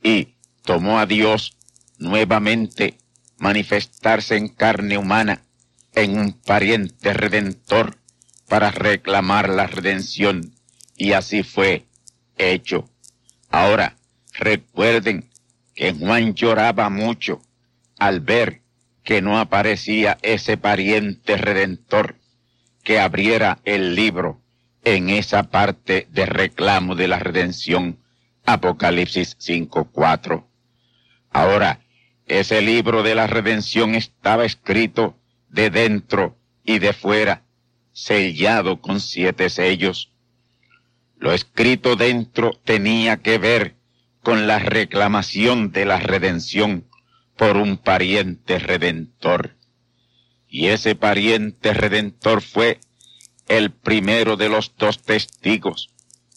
Y 0.02 0.34
tomó 0.64 0.98
a 0.98 1.06
Dios 1.06 1.56
nuevamente 1.98 2.96
manifestarse 3.36 4.36
en 4.36 4.48
carne 4.48 4.96
humana, 4.96 5.42
en 5.94 6.18
un 6.18 6.32
pariente 6.32 7.12
redentor, 7.12 7.98
para 8.48 8.70
reclamar 8.70 9.48
la 9.48 9.66
redención, 9.66 10.54
y 10.96 11.12
así 11.12 11.42
fue 11.42 11.86
hecho. 12.38 12.88
Ahora, 13.50 13.96
recuerden 14.32 15.28
que 15.74 15.92
Juan 15.92 16.34
lloraba 16.34 16.88
mucho 16.88 17.42
al 17.98 18.20
ver 18.20 18.62
que 19.02 19.20
no 19.20 19.38
aparecía 19.38 20.16
ese 20.22 20.56
pariente 20.56 21.36
redentor 21.36 22.16
que 22.82 23.00
abriera 23.00 23.58
el 23.64 23.94
libro 23.94 24.40
en 24.86 25.10
esa 25.10 25.42
parte 25.42 26.06
de 26.12 26.26
reclamo 26.26 26.94
de 26.94 27.08
la 27.08 27.18
redención, 27.18 27.98
Apocalipsis 28.44 29.36
5.4. 29.36 30.44
Ahora, 31.32 31.80
ese 32.26 32.62
libro 32.62 33.02
de 33.02 33.16
la 33.16 33.26
redención 33.26 33.96
estaba 33.96 34.44
escrito 34.44 35.18
de 35.48 35.70
dentro 35.70 36.38
y 36.62 36.78
de 36.78 36.92
fuera, 36.92 37.42
sellado 37.92 38.80
con 38.80 39.00
siete 39.00 39.50
sellos. 39.50 40.12
Lo 41.18 41.32
escrito 41.32 41.96
dentro 41.96 42.52
tenía 42.64 43.16
que 43.16 43.38
ver 43.38 43.74
con 44.22 44.46
la 44.46 44.60
reclamación 44.60 45.72
de 45.72 45.84
la 45.84 45.98
redención 45.98 46.84
por 47.36 47.56
un 47.56 47.76
pariente 47.76 48.60
redentor. 48.60 49.56
Y 50.48 50.68
ese 50.68 50.94
pariente 50.94 51.74
redentor 51.74 52.40
fue 52.40 52.78
el 53.48 53.70
primero 53.70 54.36
de 54.36 54.48
los 54.48 54.72
dos 54.76 55.02
testigos, 55.02 55.90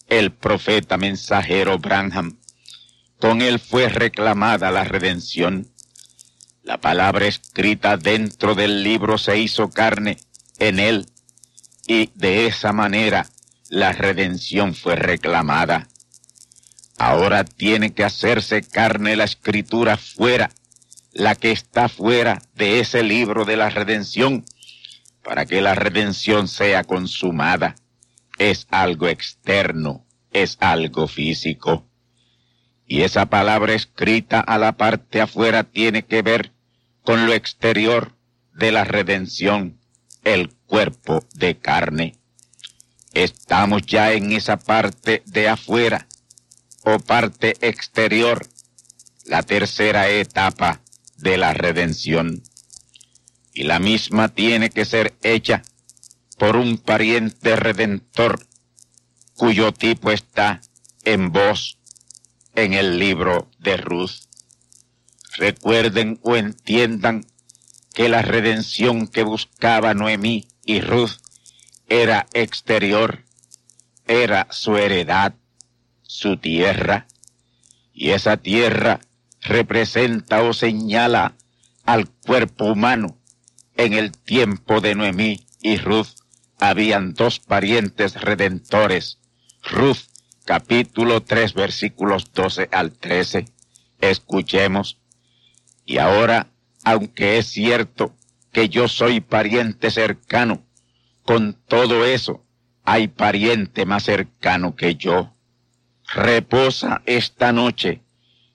el 0.08 0.32
profeta 0.32 0.96
mensajero 0.96 1.78
Branham. 1.78 2.38
Con 3.18 3.42
él 3.42 3.58
fue 3.58 3.88
reclamada 3.88 4.70
la 4.70 4.84
redención. 4.84 5.68
La 6.62 6.78
palabra 6.78 7.26
escrita 7.26 7.96
dentro 7.96 8.54
del 8.54 8.82
libro 8.82 9.18
se 9.18 9.38
hizo 9.38 9.70
carne 9.70 10.18
en 10.58 10.78
él 10.78 11.06
y 11.86 12.10
de 12.14 12.46
esa 12.46 12.72
manera 12.72 13.26
la 13.68 13.92
redención 13.92 14.74
fue 14.74 14.96
reclamada. 14.96 15.88
Ahora 16.98 17.44
tiene 17.44 17.94
que 17.94 18.04
hacerse 18.04 18.62
carne 18.62 19.16
la 19.16 19.24
escritura 19.24 19.96
fuera, 19.96 20.50
la 21.12 21.34
que 21.34 21.50
está 21.50 21.88
fuera 21.88 22.42
de 22.54 22.80
ese 22.80 23.02
libro 23.02 23.44
de 23.44 23.56
la 23.56 23.70
redención, 23.70 24.44
para 25.22 25.46
que 25.46 25.60
la 25.60 25.74
redención 25.74 26.48
sea 26.48 26.84
consumada. 26.84 27.76
Es 28.38 28.66
algo 28.70 29.08
externo, 29.08 30.06
es 30.32 30.56
algo 30.60 31.08
físico. 31.08 31.86
Y 32.86 33.02
esa 33.02 33.26
palabra 33.26 33.74
escrita 33.74 34.40
a 34.40 34.58
la 34.58 34.76
parte 34.76 35.20
afuera 35.20 35.64
tiene 35.64 36.04
que 36.04 36.22
ver 36.22 36.52
con 37.02 37.26
lo 37.26 37.32
exterior 37.32 38.16
de 38.54 38.72
la 38.72 38.84
redención, 38.84 39.78
el 40.24 40.50
cuerpo 40.66 41.24
de 41.34 41.58
carne. 41.58 42.16
Estamos 43.12 43.82
ya 43.86 44.12
en 44.12 44.32
esa 44.32 44.58
parte 44.58 45.22
de 45.26 45.48
afuera 45.48 46.06
o 46.82 46.98
parte 46.98 47.56
exterior, 47.60 48.46
la 49.24 49.42
tercera 49.42 50.08
etapa 50.08 50.80
de 51.16 51.36
la 51.36 51.52
redención. 51.52 52.42
Y 53.52 53.64
la 53.64 53.78
misma 53.78 54.28
tiene 54.28 54.70
que 54.70 54.84
ser 54.84 55.16
hecha 55.22 55.62
por 56.38 56.56
un 56.56 56.78
pariente 56.78 57.56
redentor 57.56 58.46
cuyo 59.34 59.72
tipo 59.72 60.10
está 60.10 60.60
en 61.04 61.32
voz 61.32 61.78
en 62.54 62.74
el 62.74 62.98
libro 62.98 63.50
de 63.58 63.76
Ruth. 63.76 64.26
Recuerden 65.36 66.18
o 66.22 66.36
entiendan 66.36 67.24
que 67.94 68.08
la 68.08 68.22
redención 68.22 69.06
que 69.08 69.22
buscaba 69.22 69.94
Noemí 69.94 70.46
y 70.64 70.80
Ruth 70.80 71.12
era 71.88 72.26
exterior, 72.32 73.24
era 74.06 74.46
su 74.50 74.76
heredad, 74.76 75.34
su 76.02 76.36
tierra, 76.36 77.06
y 77.92 78.10
esa 78.10 78.36
tierra 78.36 79.00
representa 79.40 80.42
o 80.42 80.52
señala 80.52 81.34
al 81.84 82.08
cuerpo 82.08 82.66
humano. 82.66 83.19
En 83.80 83.94
el 83.94 84.12
tiempo 84.12 84.82
de 84.82 84.94
Noemí 84.94 85.46
y 85.62 85.78
Ruth 85.78 86.08
habían 86.58 87.14
dos 87.14 87.40
parientes 87.40 88.20
redentores. 88.20 89.20
Ruth, 89.62 90.00
capítulo 90.44 91.22
3, 91.22 91.54
versículos 91.54 92.30
12 92.34 92.68
al 92.72 92.92
13. 92.92 93.46
Escuchemos. 94.02 94.98
Y 95.86 95.96
ahora, 95.96 96.48
aunque 96.84 97.38
es 97.38 97.46
cierto 97.46 98.14
que 98.52 98.68
yo 98.68 98.86
soy 98.86 99.22
pariente 99.22 99.90
cercano, 99.90 100.62
con 101.22 101.54
todo 101.66 102.04
eso, 102.04 102.44
hay 102.84 103.08
pariente 103.08 103.86
más 103.86 104.02
cercano 104.02 104.76
que 104.76 104.96
yo. 104.96 105.32
Reposa 106.06 107.00
esta 107.06 107.54
noche, 107.54 108.02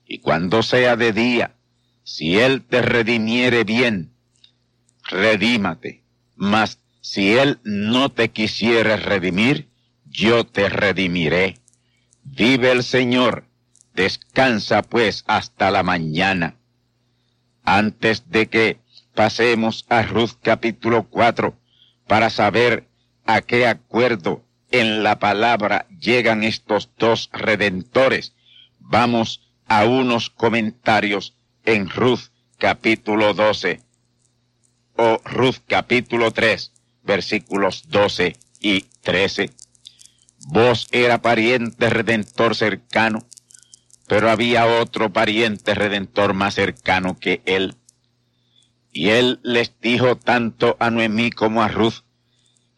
y 0.06 0.18
cuando 0.18 0.62
sea 0.62 0.94
de 0.94 1.12
día, 1.12 1.56
si 2.04 2.38
Él 2.38 2.62
te 2.62 2.80
redimiere 2.80 3.64
bien, 3.64 4.12
redímate. 5.08 6.02
Mas 6.34 6.80
si 7.00 7.32
Él 7.32 7.60
no 7.64 8.10
te 8.10 8.30
quisiere 8.30 8.96
redimir, 8.96 9.68
yo 10.04 10.44
te 10.44 10.68
redimiré. 10.68 11.58
Vive 12.24 12.72
el 12.72 12.82
Señor, 12.82 13.46
descansa 13.94 14.82
pues 14.82 15.24
hasta 15.26 15.70
la 15.70 15.82
mañana. 15.82 16.56
Antes 17.64 18.28
de 18.30 18.48
que 18.48 18.80
pasemos 19.14 19.86
a 19.88 20.02
Ruth 20.02 20.32
capítulo 20.42 21.08
4, 21.08 21.56
para 22.06 22.30
saber 22.30 22.88
a 23.24 23.40
qué 23.40 23.66
acuerdo 23.66 24.44
en 24.70 25.02
la 25.02 25.18
palabra 25.18 25.86
llegan 26.00 26.44
estos 26.44 26.90
dos 26.98 27.30
redentores, 27.32 28.34
vamos 28.78 29.42
a 29.66 29.84
unos 29.84 30.30
comentarios 30.30 31.36
en 31.64 31.88
Ruth 31.88 32.30
capítulo 32.58 33.34
12 33.34 33.85
o 34.96 35.20
Ruth 35.24 35.58
capítulo 35.66 36.30
3 36.30 36.72
versículos 37.02 37.84
12 37.88 38.36
y 38.60 38.82
13. 39.02 39.50
Vos 40.48 40.88
era 40.90 41.22
pariente 41.22 41.88
redentor 41.90 42.56
cercano, 42.56 43.26
pero 44.06 44.30
había 44.30 44.66
otro 44.66 45.12
pariente 45.12 45.74
redentor 45.74 46.34
más 46.34 46.54
cercano 46.54 47.18
que 47.18 47.42
él 47.46 47.76
y 48.96 49.10
él 49.10 49.40
les 49.42 49.78
dijo 49.82 50.16
tanto 50.16 50.78
a 50.80 50.90
Noemí 50.90 51.30
como 51.30 51.62
a 51.62 51.68
Ruth 51.68 52.02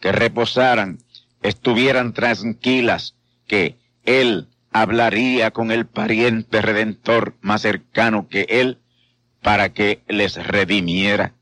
que 0.00 0.10
reposaran, 0.10 0.98
estuvieran 1.42 2.12
tranquilas, 2.12 3.14
que 3.46 3.78
él 4.02 4.48
hablaría 4.72 5.52
con 5.52 5.70
el 5.70 5.86
pariente 5.86 6.60
redentor 6.60 7.36
más 7.40 7.62
cercano 7.62 8.26
que 8.28 8.46
él 8.48 8.78
para 9.42 9.72
que 9.72 10.02
les 10.08 10.44
redimiera. 10.44 11.34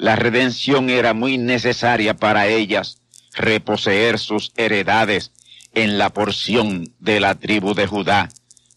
La 0.00 0.16
redención 0.16 0.88
era 0.88 1.12
muy 1.12 1.36
necesaria 1.36 2.16
para 2.16 2.46
ellas, 2.46 3.02
reposeer 3.34 4.18
sus 4.18 4.50
heredades 4.56 5.30
en 5.74 5.98
la 5.98 6.08
porción 6.08 6.94
de 7.00 7.20
la 7.20 7.34
tribu 7.34 7.74
de 7.74 7.86
Judá, 7.86 8.30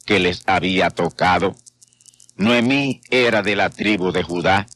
que 0.05 0.19
les 0.19 0.43
había 0.47 0.89
tocado. 0.89 1.55
Noemí 2.35 2.99
era 3.09 3.41
de 3.41 3.55
la 3.55 3.69
tribu 3.69 4.11
de 4.11 4.21
Judá 4.21 4.67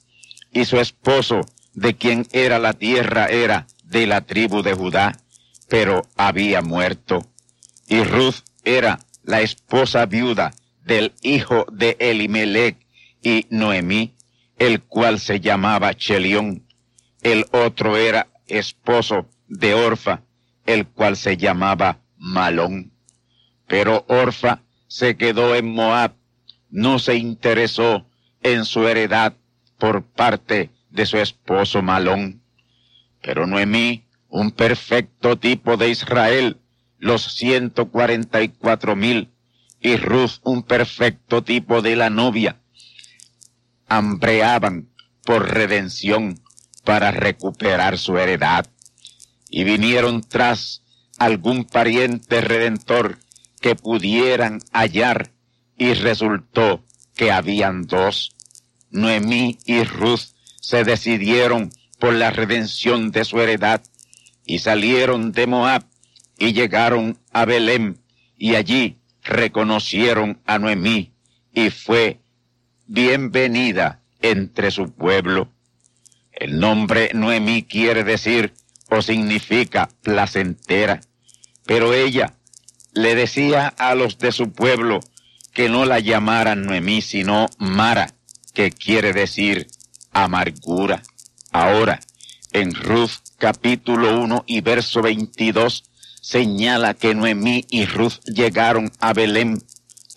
y 0.54 0.64
su 0.64 0.80
esposo, 0.80 1.42
de 1.74 1.98
quien 1.98 2.26
era 2.32 2.60
la 2.60 2.72
tierra, 2.72 3.26
era 3.26 3.68
de 3.84 4.08
la 4.08 4.22
tribu 4.22 4.62
de 4.62 4.74
Judá, 4.74 5.20
pero 5.68 6.04
había 6.16 6.62
muerto. 6.62 7.28
Y 7.90 8.04
Ruth 8.04 8.46
era 8.64 9.00
la 9.26 9.42
esposa 9.42 10.06
viuda 10.06 10.54
del 10.86 11.12
hijo 11.22 11.66
de 11.74 11.98
Elimelech 12.00 12.78
y 13.22 13.48
Noemí, 13.50 14.14
el 14.58 14.82
cual 14.82 15.20
se 15.20 15.40
llamaba 15.40 15.94
Chelión. 15.94 16.66
El 17.22 17.46
otro 17.52 17.98
era 17.98 18.28
esposo 18.48 19.28
de 19.48 19.74
Orfa, 19.74 20.22
el 20.66 20.88
cual 20.88 21.18
se 21.18 21.38
llamaba 21.38 22.00
Malón. 22.18 22.92
Pero 23.68 24.06
Orfa 24.08 24.62
se 24.88 25.18
quedó 25.18 25.56
en 25.56 25.70
Moab, 25.74 26.14
no 26.70 27.00
se 27.00 27.16
interesó 27.16 28.06
en 28.42 28.66
su 28.66 28.88
heredad 28.88 29.34
por 29.78 30.04
parte 30.04 30.72
de 30.90 31.06
su 31.06 31.18
esposo 31.18 31.82
Malón. 31.82 32.42
Pero 33.22 33.46
Noemí, 33.46 34.06
un 34.30 34.52
perfecto 34.52 35.38
tipo 35.38 35.78
de 35.78 35.90
Israel, 35.90 36.58
los 36.98 37.34
ciento 37.36 37.90
cuarenta 37.90 38.42
y 38.42 38.50
cuatro 38.50 38.96
mil, 38.96 39.30
y 39.80 39.98
Ruth, 39.98 40.40
un 40.44 40.64
perfecto 40.64 41.44
tipo 41.44 41.82
de 41.82 41.96
la 41.96 42.10
novia, 42.10 42.58
hambreaban 43.88 44.90
por 45.24 45.54
redención 45.54 46.42
para 46.84 47.12
recuperar 47.12 47.98
su 47.98 48.18
heredad 48.18 48.66
y 49.50 49.64
vinieron 49.64 50.22
tras 50.22 50.84
algún 51.18 51.66
pariente 51.66 52.42
redentor 52.42 53.18
que 53.60 53.76
pudieran 53.76 54.62
hallar 54.72 55.32
y 55.78 55.94
resultó 55.94 56.84
que 57.16 57.32
habían 57.32 57.88
dos. 57.88 58.32
Noemí 58.90 59.60
y 59.66 59.84
Ruth 59.84 60.32
se 60.62 60.84
decidieron 60.84 61.72
por 62.00 62.14
la 62.14 62.30
redención 62.30 63.12
de 63.12 63.26
su 63.26 63.42
heredad 63.42 63.82
y 64.46 64.60
salieron 64.60 65.32
de 65.32 65.48
Moab 65.48 65.84
y 66.38 66.54
llegaron 66.54 67.18
a 67.32 67.46
Belén 67.46 68.00
y 68.38 68.56
allí 68.56 68.98
reconocieron 69.24 70.40
a 70.46 70.60
Noemí 70.60 71.12
y 71.54 71.70
fue 71.70 72.22
bienvenida 72.88 74.02
entre 74.22 74.72
su 74.72 74.92
pueblo. 74.92 75.50
El 76.32 76.60
nombre 76.60 77.12
Noemí 77.14 77.64
quiere 77.64 78.04
decir 78.04 78.54
o 78.90 79.02
significa 79.02 79.90
placentera, 80.02 81.02
pero 81.66 81.94
ella 81.94 82.34
le 82.94 83.16
decía 83.16 83.68
a 83.68 83.94
los 83.96 84.18
de 84.18 84.32
su 84.32 84.52
pueblo 84.54 85.02
que 85.54 85.70
no 85.70 85.86
la 85.86 86.00
llamaran 86.00 86.66
Noemí, 86.66 87.02
sino 87.02 87.48
Mara, 87.58 88.14
que 88.54 88.72
quiere 88.72 89.12
decir 89.12 89.68
amargura. 90.12 91.04
Ahora, 91.52 92.00
en 92.54 92.74
Ruth 92.74 93.12
capítulo 93.38 94.20
1 94.22 94.46
y 94.48 94.62
verso 94.62 95.02
22, 95.02 95.84
señala 96.22 96.94
que 96.94 97.14
Noemí 97.14 97.66
y 97.70 97.86
Ruth 97.86 98.20
llegaron 98.26 98.92
a 99.00 99.14
Belén 99.14 99.62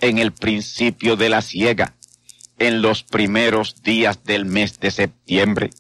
en 0.01 0.19
el 0.19 0.33
principio 0.33 1.17
de 1.17 1.29
la 1.29 1.43
siega, 1.43 1.95
en 2.61 2.83
los 2.83 3.03
primeros 3.03 3.83
días 3.83 4.23
del 4.23 4.45
mes 4.45 4.79
de 4.79 4.91
septiembre. 4.91 5.71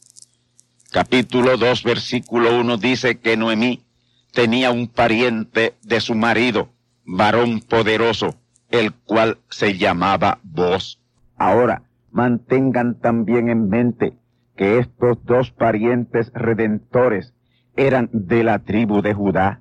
Capítulo 0.90 1.58
2, 1.58 1.84
versículo 1.84 2.58
1 2.58 2.78
dice 2.78 3.18
que 3.18 3.36
Noemí 3.36 3.84
tenía 4.32 4.70
un 4.72 4.88
pariente 4.88 5.74
de 5.82 6.00
su 6.00 6.14
marido, 6.14 6.70
varón 7.04 7.60
poderoso, 7.60 8.34
el 8.70 8.94
cual 8.94 9.38
se 9.50 9.76
llamaba 9.76 10.38
Vos. 10.42 10.98
Ahora, 11.36 11.82
mantengan 12.10 12.98
también 12.98 13.50
en 13.50 13.68
mente 13.68 14.14
que 14.56 14.78
estos 14.78 15.22
dos 15.24 15.50
parientes 15.50 16.32
redentores 16.34 17.34
eran 17.76 18.08
de 18.12 18.42
la 18.42 18.60
tribu 18.60 19.02
de 19.02 19.12
Judá 19.12 19.60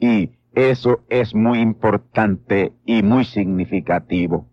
y 0.00 0.32
eso 0.54 1.04
es 1.08 1.36
muy 1.36 1.60
importante 1.60 2.72
y 2.84 3.04
muy 3.04 3.24
significativo. 3.24 4.48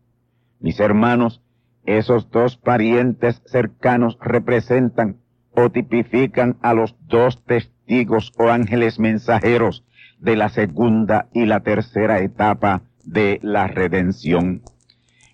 Mis 0.60 0.80
hermanos, 0.80 1.42
esos 1.86 2.30
dos 2.32 2.58
parientes 2.58 3.42
cercanos 3.46 4.18
representan 4.22 5.18
o 5.52 5.70
tipifican 5.70 6.58
a 6.62 6.74
los 6.74 6.96
dos 7.08 7.44
testigos 7.46 8.34
o 8.38 8.50
ángeles 8.50 9.00
mensajeros 9.00 9.84
de 10.20 10.36
la 10.36 10.50
segunda 10.50 11.28
y 11.34 11.46
la 11.46 11.62
tercera 11.62 12.20
etapa 12.20 12.82
de 13.04 13.40
la 13.42 13.68
redención. 13.68 14.64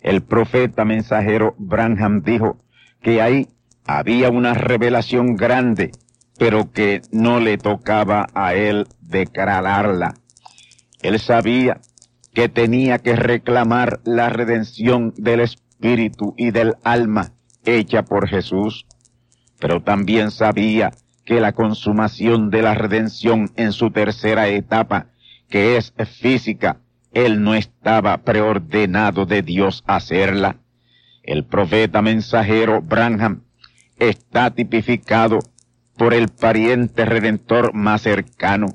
El 0.01 0.21
profeta 0.21 0.85
mensajero 0.85 1.55
Branham 1.57 2.23
dijo 2.23 2.57
que 3.01 3.21
ahí 3.21 3.47
había 3.85 4.29
una 4.29 4.53
revelación 4.53 5.35
grande, 5.35 5.91
pero 6.37 6.71
que 6.71 7.01
no 7.11 7.39
le 7.39 7.57
tocaba 7.57 8.27
a 8.33 8.53
él 8.55 8.87
declararla. 8.99 10.15
Él 11.01 11.19
sabía 11.19 11.81
que 12.33 12.49
tenía 12.49 12.99
que 12.99 13.15
reclamar 13.15 13.99
la 14.03 14.29
redención 14.29 15.13
del 15.17 15.41
espíritu 15.41 15.70
y 16.37 16.51
del 16.51 16.75
alma 16.83 17.33
hecha 17.65 18.03
por 18.03 18.27
Jesús, 18.27 18.85
pero 19.59 19.81
también 19.81 20.31
sabía 20.31 20.91
que 21.25 21.39
la 21.39 21.53
consumación 21.53 22.49
de 22.49 22.61
la 22.61 22.73
redención 22.73 23.51
en 23.55 23.71
su 23.71 23.91
tercera 23.91 24.47
etapa, 24.47 25.07
que 25.49 25.77
es 25.77 25.93
física, 26.19 26.81
él 27.13 27.43
no 27.43 27.55
estaba 27.55 28.17
preordenado 28.19 29.25
de 29.25 29.41
Dios 29.41 29.83
hacerla. 29.85 30.57
El 31.23 31.45
profeta 31.45 32.01
mensajero 32.01 32.81
Branham 32.81 33.43
está 33.97 34.51
tipificado 34.51 35.39
por 35.97 36.13
el 36.13 36.29
pariente 36.29 37.05
redentor 37.05 37.73
más 37.73 38.01
cercano. 38.01 38.67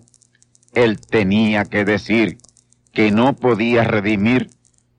Él 0.74 1.00
tenía 1.00 1.64
que 1.64 1.84
decir 1.84 2.38
que 2.92 3.10
no 3.10 3.34
podía 3.34 3.84
redimir 3.84 4.50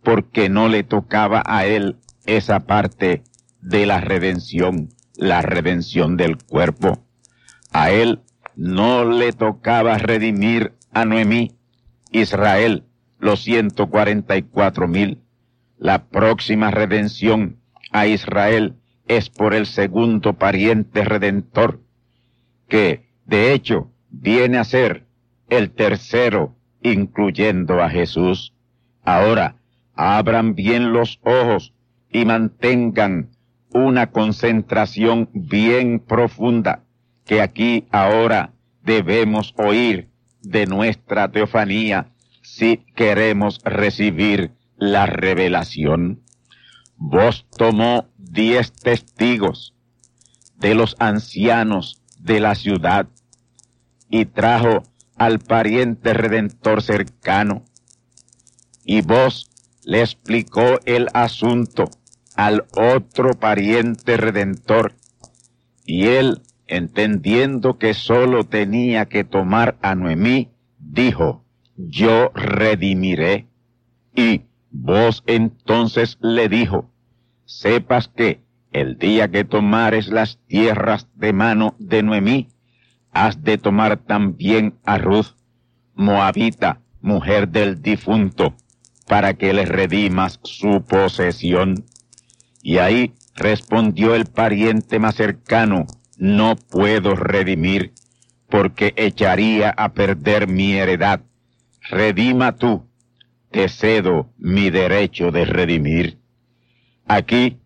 porque 0.07 0.47
no 0.47 0.69
le 0.69 0.83
tocaba 0.83 1.43
a 1.45 1.65
él 1.65 1.97
esa 2.25 2.61
parte 2.61 3.23
de 3.59 3.85
la 3.85 3.99
redención, 3.99 4.87
la 5.17 5.41
redención 5.41 6.15
del 6.15 6.37
cuerpo. 6.37 7.03
A 7.73 7.91
él 7.91 8.21
no 8.55 9.03
le 9.03 9.33
tocaba 9.33 9.97
redimir 9.97 10.71
a 10.93 11.03
Noemí, 11.03 11.57
Israel, 12.09 12.85
los 13.19 13.43
ciento 13.43 13.89
cuarenta 13.89 14.37
y 14.37 14.43
cuatro 14.43 14.87
mil. 14.87 15.23
La 15.77 16.07
próxima 16.07 16.71
redención 16.71 17.59
a 17.91 18.07
Israel 18.07 18.77
es 19.09 19.29
por 19.29 19.53
el 19.53 19.65
segundo 19.65 20.37
pariente 20.37 21.03
redentor, 21.03 21.81
que 22.69 23.09
de 23.25 23.51
hecho 23.51 23.91
viene 24.09 24.57
a 24.57 24.63
ser 24.63 25.05
el 25.49 25.71
tercero, 25.71 26.55
incluyendo 26.81 27.83
a 27.83 27.89
Jesús. 27.89 28.53
Ahora, 29.03 29.57
abran 29.97 30.55
bien 30.55 30.93
los 30.93 31.19
ojos 31.23 31.73
y 32.09 32.23
mantengan 32.23 33.31
una 33.73 34.11
concentración 34.11 35.29
bien 35.33 35.99
profunda 35.99 36.83
que 37.25 37.41
aquí 37.41 37.87
ahora 37.91 38.53
debemos 38.83 39.53
oír 39.57 40.09
de 40.41 40.65
nuestra 40.65 41.29
teofanía 41.29 42.13
si 42.41 42.85
queremos 42.95 43.59
recibir 43.65 44.51
la 44.77 45.05
revelación. 45.05 46.21
Vos 46.95 47.45
tomó 47.57 48.07
diez 48.17 48.71
testigos 48.71 49.75
de 50.55 50.73
los 50.73 50.95
ancianos 50.99 52.01
de 52.19 52.39
la 52.39 52.55
ciudad 52.55 53.07
y 54.09 54.25
trajo 54.25 54.83
al 55.17 55.39
pariente 55.39 56.13
redentor 56.13 56.81
cercano. 56.81 57.65
Y 58.85 59.01
vos 59.01 59.49
le 59.87 60.01
explicó 60.01 60.81
el 60.83 61.07
asunto 61.13 61.85
al 62.35 62.65
otro 62.75 63.39
pariente 63.39 64.17
redentor. 64.17 64.95
Y 65.85 66.07
él, 66.07 66.41
entendiendo 66.67 67.77
que 67.77 67.93
sólo 67.93 68.43
tenía 68.43 69.05
que 69.05 69.23
tomar 69.23 69.77
a 69.81 69.95
Noemí, 69.95 70.49
dijo, 70.77 71.45
yo 71.77 72.31
redimiré. 72.35 73.47
Y 74.13 74.41
vos 74.71 75.23
entonces 75.25 76.17
le 76.19 76.49
dijo, 76.49 76.91
sepas 77.45 78.09
que 78.09 78.41
el 78.73 78.97
día 78.97 79.31
que 79.31 79.45
tomares 79.45 80.09
las 80.09 80.37
tierras 80.47 81.07
de 81.15 81.31
mano 81.31 81.75
de 81.79 82.03
Noemí, 82.03 82.49
has 83.11 83.41
de 83.41 83.57
tomar 83.57 83.95
también 83.95 84.77
a 84.83 84.97
Ruth, 84.97 85.37
Moabita, 85.95 86.81
mujer 86.99 87.47
del 87.47 87.81
difunto, 87.81 88.53
para 89.07 89.33
que 89.35 89.53
le 89.53 89.65
redimas 89.65 90.39
su 90.43 90.83
posesión. 90.83 91.85
Y 92.61 92.77
ahí 92.77 93.13
respondió 93.35 94.15
el 94.15 94.25
pariente 94.25 94.99
más 94.99 95.15
cercano, 95.15 95.85
no 96.17 96.55
puedo 96.55 97.15
redimir, 97.15 97.93
porque 98.49 98.93
echaría 98.97 99.69
a 99.69 99.93
perder 99.93 100.47
mi 100.47 100.73
heredad. 100.73 101.21
Redima 101.89 102.55
tú, 102.55 102.85
te 103.51 103.69
cedo 103.69 104.33
mi 104.37 104.69
derecho 104.69 105.31
de 105.31 105.45
redimir. 105.45 106.17
Aquí, 107.05 107.59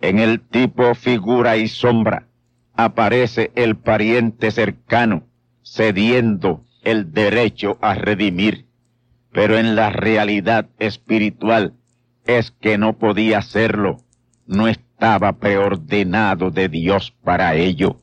en 0.00 0.20
el 0.20 0.40
tipo 0.40 0.94
figura 0.94 1.56
y 1.56 1.66
sombra, 1.66 2.28
aparece 2.74 3.50
el 3.56 3.76
pariente 3.76 4.52
cercano, 4.52 5.26
cediendo 5.64 6.64
el 6.82 7.12
derecho 7.12 7.78
a 7.80 7.94
redimir, 7.94 8.67
pero 9.38 9.56
en 9.56 9.76
la 9.76 9.90
realidad 9.90 10.68
espiritual 10.80 11.74
es 12.26 12.50
que 12.50 12.76
no 12.76 12.98
podía 12.98 13.38
hacerlo, 13.38 13.98
no 14.48 14.66
estaba 14.66 15.34
preordenado 15.34 16.50
de 16.50 16.68
Dios 16.68 17.14
para 17.22 17.54
ello. 17.54 18.02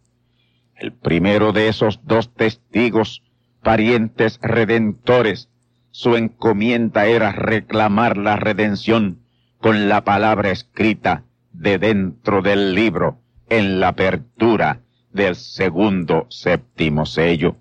El 0.77 0.93
primero 0.93 1.51
de 1.51 1.67
esos 1.67 1.99
dos 2.05 2.33
testigos, 2.33 3.21
parientes 3.61 4.39
redentores, 4.41 5.49
su 5.91 6.15
encomienda 6.15 7.05
era 7.05 7.33
reclamar 7.33 8.15
la 8.15 8.37
redención 8.37 9.19
con 9.57 9.89
la 9.89 10.05
palabra 10.05 10.51
escrita 10.51 11.25
de 11.51 11.79
dentro 11.79 12.43
del 12.43 12.73
libro 12.75 13.19
en 13.49 13.81
la 13.81 13.89
apertura 13.89 14.83
del 15.11 15.35
segundo 15.35 16.27
séptimo 16.29 17.05
sello. 17.05 17.57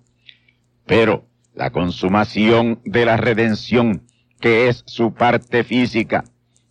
Pero 0.85 1.27
la 1.55 1.71
consumación 1.71 2.79
de 2.85 3.05
la 3.05 3.17
redención, 3.17 4.03
que 4.39 4.67
es 4.67 4.83
su 4.85 5.13
parte 5.13 5.63
física, 5.63 6.25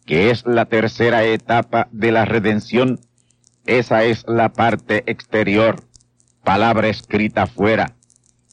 que 0.06 0.30
es 0.30 0.44
la 0.46 0.66
tercera 0.66 1.24
etapa 1.24 1.88
de 1.90 2.12
la 2.12 2.24
redención, 2.24 3.00
esa 3.66 4.04
es 4.04 4.24
la 4.28 4.52
parte 4.52 5.02
exterior, 5.06 5.82
palabra 6.44 6.88
escrita 6.88 7.46
fuera, 7.46 7.96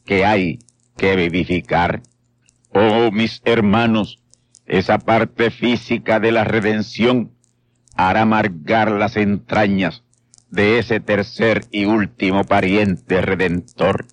que 0.06 0.24
hay 0.24 0.58
que 0.96 1.14
vivificar. 1.16 2.02
Oh, 2.70 3.10
mis 3.12 3.42
hermanos, 3.44 4.20
esa 4.66 4.98
parte 4.98 5.50
física 5.50 6.18
de 6.18 6.32
la 6.32 6.44
redención 6.44 7.32
hará 7.94 8.22
amargar 8.22 8.90
las 8.90 9.16
entrañas 9.16 10.02
de 10.50 10.78
ese 10.78 11.00
tercer 11.00 11.66
y 11.70 11.84
último 11.84 12.44
pariente 12.44 13.20
redentor. 13.20 14.06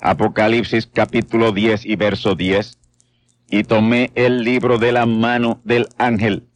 Apocalipsis 0.00 0.86
capítulo 0.86 1.52
10 1.52 1.86
y 1.86 1.96
verso 1.96 2.34
10. 2.34 2.78
Y 3.48 3.64
tomé 3.64 4.10
el 4.14 4.42
libro 4.44 4.78
de 4.78 4.92
la 4.92 5.06
mano 5.06 5.60
del 5.64 5.88
ángel 5.98 6.48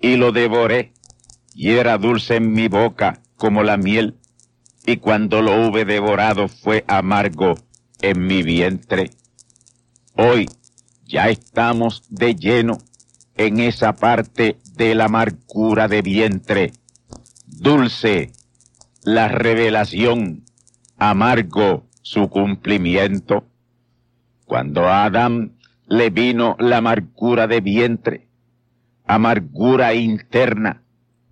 y 0.00 0.16
lo 0.16 0.32
devoré, 0.32 0.92
y 1.54 1.70
era 1.70 1.96
dulce 1.96 2.36
en 2.36 2.52
mi 2.52 2.68
boca 2.68 3.22
como 3.36 3.62
la 3.62 3.76
miel, 3.76 4.18
y 4.84 4.96
cuando 4.96 5.40
lo 5.40 5.66
hube 5.66 5.84
devorado 5.84 6.48
fue 6.48 6.84
amargo 6.88 7.54
en 8.00 8.26
mi 8.26 8.42
vientre. 8.42 9.12
Hoy 10.14 10.48
ya 11.04 11.28
estamos 11.28 12.02
de 12.10 12.34
lleno 12.34 12.78
en 13.36 13.60
esa 13.60 13.94
parte 13.94 14.58
de 14.74 14.94
la 14.94 15.04
amargura 15.04 15.88
de 15.88 16.02
vientre. 16.02 16.72
Dulce 17.46 18.32
la 19.04 19.28
revelación, 19.28 20.44
amargo 20.98 21.86
su 22.02 22.28
cumplimiento. 22.28 23.46
Cuando 24.44 24.88
a 24.88 25.04
Adán 25.04 25.56
le 25.86 26.10
vino 26.10 26.56
la 26.58 26.78
amargura 26.78 27.46
de 27.46 27.60
vientre, 27.60 28.28
amargura 29.06 29.94
interna, 29.94 30.82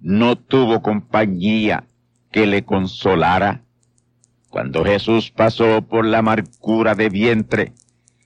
no 0.00 0.36
tuvo 0.36 0.80
compañía 0.80 1.86
que 2.30 2.46
le 2.46 2.64
consolara. 2.64 3.62
Cuando 4.48 4.84
Jesús 4.84 5.30
pasó 5.30 5.82
por 5.82 6.04
la 6.04 6.18
amargura 6.18 6.94
de 6.94 7.08
vientre, 7.08 7.74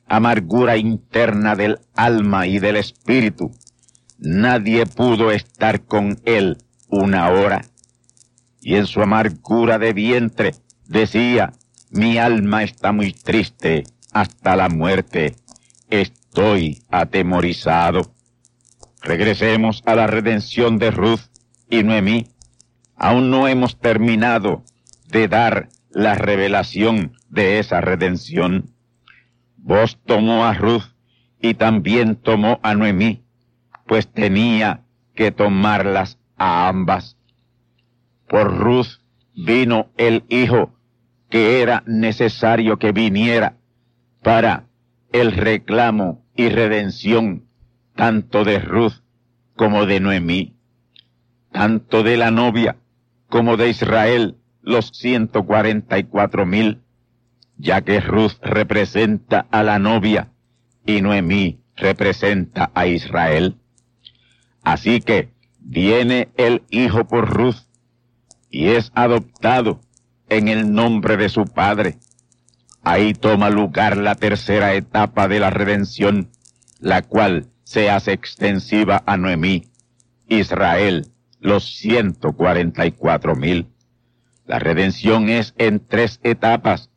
amargura 0.07 0.77
interna 0.77 1.57
del 1.57 1.79
alma 1.95 2.47
y 2.47 2.59
del 2.59 2.77
espíritu, 2.77 3.51
nadie 4.19 4.87
pudo 4.87 5.31
estar 5.33 5.85
con 5.85 6.19
él 6.25 6.59
una 6.89 7.31
hora. 7.31 7.63
Y 8.61 8.77
en 8.77 8.87
su 8.87 9.03
amargura 9.03 9.79
de 9.79 9.93
vientre 9.93 10.55
decía, 10.87 11.53
mi 11.95 12.19
alma 12.19 12.65
está 12.65 12.91
muy 12.91 13.13
triste 13.13 13.85
hasta 14.13 14.57
la 14.57 14.69
muerte, 14.69 15.37
estoy 15.91 16.83
atemorizado. 16.91 18.13
Regresemos 19.01 19.81
a 19.87 19.95
la 19.95 20.09
redención 20.09 20.79
de 20.79 20.91
Ruth 20.91 21.21
y 21.71 21.85
Noemí. 21.85 22.27
Aún 22.97 23.31
no 23.31 23.47
hemos 23.47 23.79
terminado 23.79 24.65
de 25.09 25.29
dar 25.29 25.69
la 25.91 26.17
revelación 26.17 27.17
de 27.29 27.61
esa 27.61 27.81
redención. 27.81 28.75
Vos 29.57 30.01
tomó 30.05 30.45
a 30.47 30.55
Ruth 30.55 30.97
y 31.41 31.55
también 31.55 32.17
tomó 32.17 32.59
a 32.65 32.75
Noemí, 32.75 33.23
pues 33.87 34.09
tenía 34.09 34.83
que 35.15 35.31
tomarlas 35.31 36.19
a 36.37 36.67
ambas. 36.69 37.17
Por 38.29 38.59
Ruth 38.59 38.99
vino 39.37 39.91
el 39.97 40.25
hijo 40.29 40.75
que 41.29 41.63
era 41.63 41.83
necesario 41.87 42.79
que 42.79 42.93
viniera 42.93 43.57
para 44.23 44.67
el 45.13 45.33
reclamo 45.33 46.25
y 46.37 46.49
redención 46.49 47.45
tanto 47.95 48.45
de 48.45 48.59
Ruth 48.59 49.03
como 49.57 49.87
de 49.87 50.01
Noemí, 50.01 50.57
tanto 51.53 52.03
de 52.03 52.17
la 52.17 52.31
novia 52.31 52.77
como 53.29 53.57
de 53.57 53.69
Israel, 53.69 54.37
los 54.63 54.91
ciento 54.93 55.45
cuarenta 55.45 55.99
y 55.99 56.05
cuatro 56.05 56.47
mil, 56.47 56.81
ya 57.57 57.83
que 57.83 58.01
Ruth 58.01 58.35
representa 58.43 59.47
a 59.51 59.63
la 59.63 59.79
novia 59.79 60.33
y 60.87 61.01
Noemí 61.01 61.61
representa 61.77 62.71
a 62.75 62.87
Israel. 62.87 63.57
Así 64.63 65.01
que 65.01 65.31
viene 65.61 66.29
el 66.37 66.63
hijo 66.71 67.05
por 67.05 67.29
Ruth 67.29 67.57
y 68.51 68.69
es 68.69 68.91
adoptado 68.95 69.81
en 70.29 70.49
el 70.49 70.73
nombre 70.73 71.17
de 71.17 71.29
su 71.29 71.45
padre. 71.45 71.99
Ahí 72.83 73.15
toma 73.15 73.51
lugar 73.51 73.97
la 73.97 74.15
tercera 74.15 74.75
etapa 74.75 75.29
de 75.29 75.41
la 75.41 75.51
redención, 75.51 76.31
la 76.81 77.03
cual 77.03 77.47
se 77.65 77.91
hace 77.91 78.13
extensiva 78.13 79.03
a 79.07 79.17
Noemí, 79.17 79.69
Israel, 80.29 81.07
los 81.41 81.77
ciento 81.77 82.33
cuarenta 82.33 82.85
y 82.87 82.93
cuatro 82.93 83.35
mil. 83.35 83.69
La 84.47 84.59
redención 84.59 85.29
es 85.29 85.55
en 85.57 85.81
tres 85.87 86.21
etapas, 86.23 86.91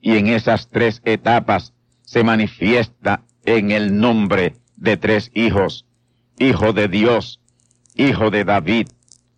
y 0.00 0.16
en 0.16 0.26
esas 0.28 0.68
tres 0.70 1.02
etapas 1.04 1.74
se 2.02 2.24
manifiesta 2.24 3.22
en 3.44 3.70
el 3.70 3.98
nombre 3.98 4.54
de 4.76 4.96
tres 4.96 5.30
hijos, 5.34 5.86
hijo 6.38 6.72
de 6.72 6.88
Dios, 6.88 7.40
hijo 7.94 8.30
de 8.30 8.44
David 8.44 8.88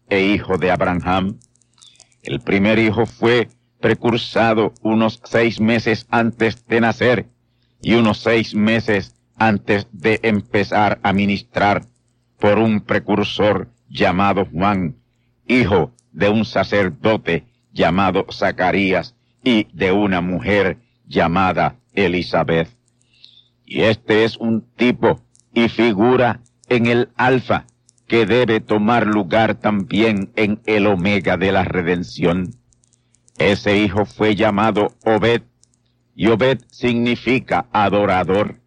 e 0.08 0.22
hijo 0.22 0.58
de 0.58 0.70
Abraham. 0.70 1.38
El 2.26 2.40
primer 2.40 2.80
hijo 2.80 3.06
fue 3.06 3.48
precursado 3.80 4.74
unos 4.82 5.20
seis 5.24 5.60
meses 5.60 6.08
antes 6.10 6.66
de 6.66 6.80
nacer 6.80 7.26
y 7.80 7.94
unos 7.94 8.18
seis 8.18 8.52
meses 8.52 9.14
antes 9.36 9.86
de 9.92 10.18
empezar 10.24 10.98
a 11.04 11.12
ministrar 11.12 11.86
por 12.40 12.58
un 12.58 12.80
precursor 12.80 13.68
llamado 13.88 14.44
Juan, 14.52 14.96
hijo 15.46 15.92
de 16.10 16.28
un 16.28 16.44
sacerdote 16.44 17.44
llamado 17.72 18.26
Zacarías 18.32 19.14
y 19.44 19.68
de 19.72 19.92
una 19.92 20.20
mujer 20.20 20.78
llamada 21.06 21.76
Elizabeth. 21.92 22.68
Y 23.64 23.82
este 23.82 24.24
es 24.24 24.36
un 24.36 24.62
tipo 24.74 25.20
y 25.54 25.68
figura 25.68 26.40
en 26.68 26.86
el 26.86 27.08
alfa 27.14 27.66
que 28.06 28.26
debe 28.26 28.60
tomar 28.60 29.06
lugar 29.06 29.56
también 29.56 30.32
en 30.36 30.60
el 30.66 30.86
omega 30.86 31.36
de 31.36 31.52
la 31.52 31.64
redención. 31.64 32.54
Ese 33.38 33.76
hijo 33.78 34.06
fue 34.06 34.34
llamado 34.34 34.94
Obed, 35.04 35.42
y 36.14 36.28
Obed 36.28 36.60
significa 36.70 37.66
adorador. 37.72 38.60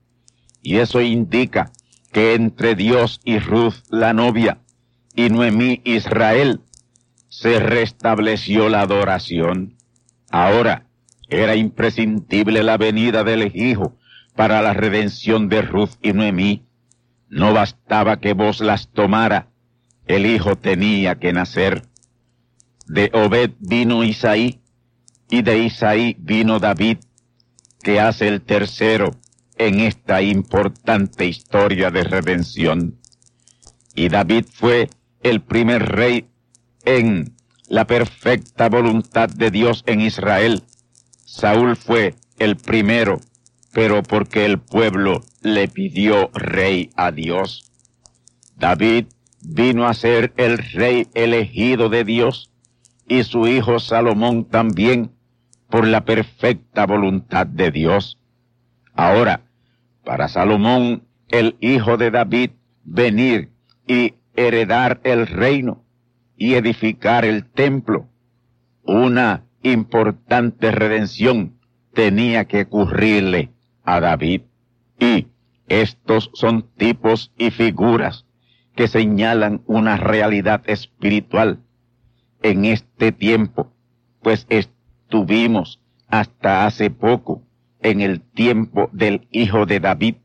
Y 0.61 0.77
eso 0.77 1.01
indica 1.01 1.71
que 2.11 2.35
entre 2.35 2.75
Dios 2.75 3.21
y 3.23 3.39
Ruth, 3.39 3.75
la 3.89 4.13
novia, 4.13 4.59
y 5.15 5.29
Noemí, 5.29 5.81
Israel, 5.85 6.61
se 7.29 7.59
restableció 7.59 8.69
la 8.69 8.81
adoración. 8.81 9.75
Ahora 10.29 10.85
era 11.29 11.55
imprescindible 11.55 12.63
la 12.63 12.77
venida 12.77 13.23
del 13.23 13.51
Hijo 13.55 13.95
para 14.35 14.61
la 14.61 14.73
redención 14.73 15.49
de 15.49 15.61
Ruth 15.61 15.91
y 16.01 16.13
Noemí. 16.13 16.65
No 17.29 17.53
bastaba 17.53 18.19
que 18.19 18.33
vos 18.33 18.59
las 18.59 18.89
tomara, 18.89 19.47
el 20.05 20.25
Hijo 20.25 20.57
tenía 20.57 21.19
que 21.19 21.31
nacer. 21.31 21.83
De 22.87 23.11
Obed 23.13 23.51
vino 23.59 24.03
Isaí, 24.03 24.61
y 25.29 25.43
de 25.43 25.59
Isaí 25.59 26.15
vino 26.19 26.59
David, 26.59 26.97
que 27.83 27.99
hace 27.99 28.27
el 28.27 28.41
tercero 28.41 29.11
en 29.57 29.79
esta 29.79 30.23
importante 30.23 31.25
historia 31.25 31.91
de 31.91 32.03
redención. 32.03 32.99
Y 33.93 34.09
David 34.09 34.45
fue 34.51 34.89
el 35.21 35.41
primer 35.41 35.87
rey 35.87 36.27
en 36.83 37.35
la 37.67 37.85
perfecta 37.85 38.69
voluntad 38.69 39.29
de 39.29 39.51
Dios 39.51 39.83
en 39.85 40.01
Israel. 40.01 40.63
Saúl 41.25 41.75
fue 41.75 42.15
el 42.39 42.55
primero 42.57 43.19
pero 43.71 44.03
porque 44.03 44.45
el 44.45 44.59
pueblo 44.59 45.21
le 45.41 45.67
pidió 45.67 46.29
rey 46.33 46.89
a 46.95 47.11
Dios. 47.11 47.71
David 48.57 49.05
vino 49.41 49.87
a 49.87 49.93
ser 49.93 50.33
el 50.37 50.57
rey 50.57 51.07
elegido 51.13 51.89
de 51.89 52.03
Dios 52.03 52.51
y 53.07 53.23
su 53.23 53.47
hijo 53.47 53.79
Salomón 53.79 54.45
también 54.45 55.11
por 55.69 55.87
la 55.87 56.03
perfecta 56.03 56.85
voluntad 56.85 57.45
de 57.45 57.71
Dios. 57.71 58.17
Ahora, 58.93 59.41
para 60.03 60.27
Salomón, 60.27 61.03
el 61.27 61.55
hijo 61.61 61.97
de 61.97 62.11
David, 62.11 62.51
venir 62.83 63.49
y 63.87 64.15
heredar 64.35 64.99
el 65.03 65.27
reino 65.27 65.83
y 66.35 66.55
edificar 66.55 67.25
el 67.25 67.45
templo, 67.45 68.07
una 68.83 69.45
importante 69.61 70.71
redención 70.71 71.59
tenía 71.93 72.45
que 72.45 72.61
ocurrirle 72.61 73.51
a 73.95 73.99
David. 73.99 74.41
Y 74.99 75.27
estos 75.67 76.31
son 76.33 76.69
tipos 76.77 77.31
y 77.37 77.51
figuras 77.51 78.25
que 78.75 78.87
señalan 78.87 79.61
una 79.65 79.97
realidad 79.97 80.61
espiritual 80.65 81.59
en 82.41 82.65
este 82.65 83.11
tiempo, 83.11 83.73
pues 84.21 84.45
estuvimos 84.49 85.81
hasta 86.07 86.65
hace 86.65 86.89
poco 86.89 87.43
en 87.81 88.01
el 88.01 88.21
tiempo 88.21 88.89
del 88.93 89.27
hijo 89.31 89.65
de 89.65 89.79
David 89.79 90.15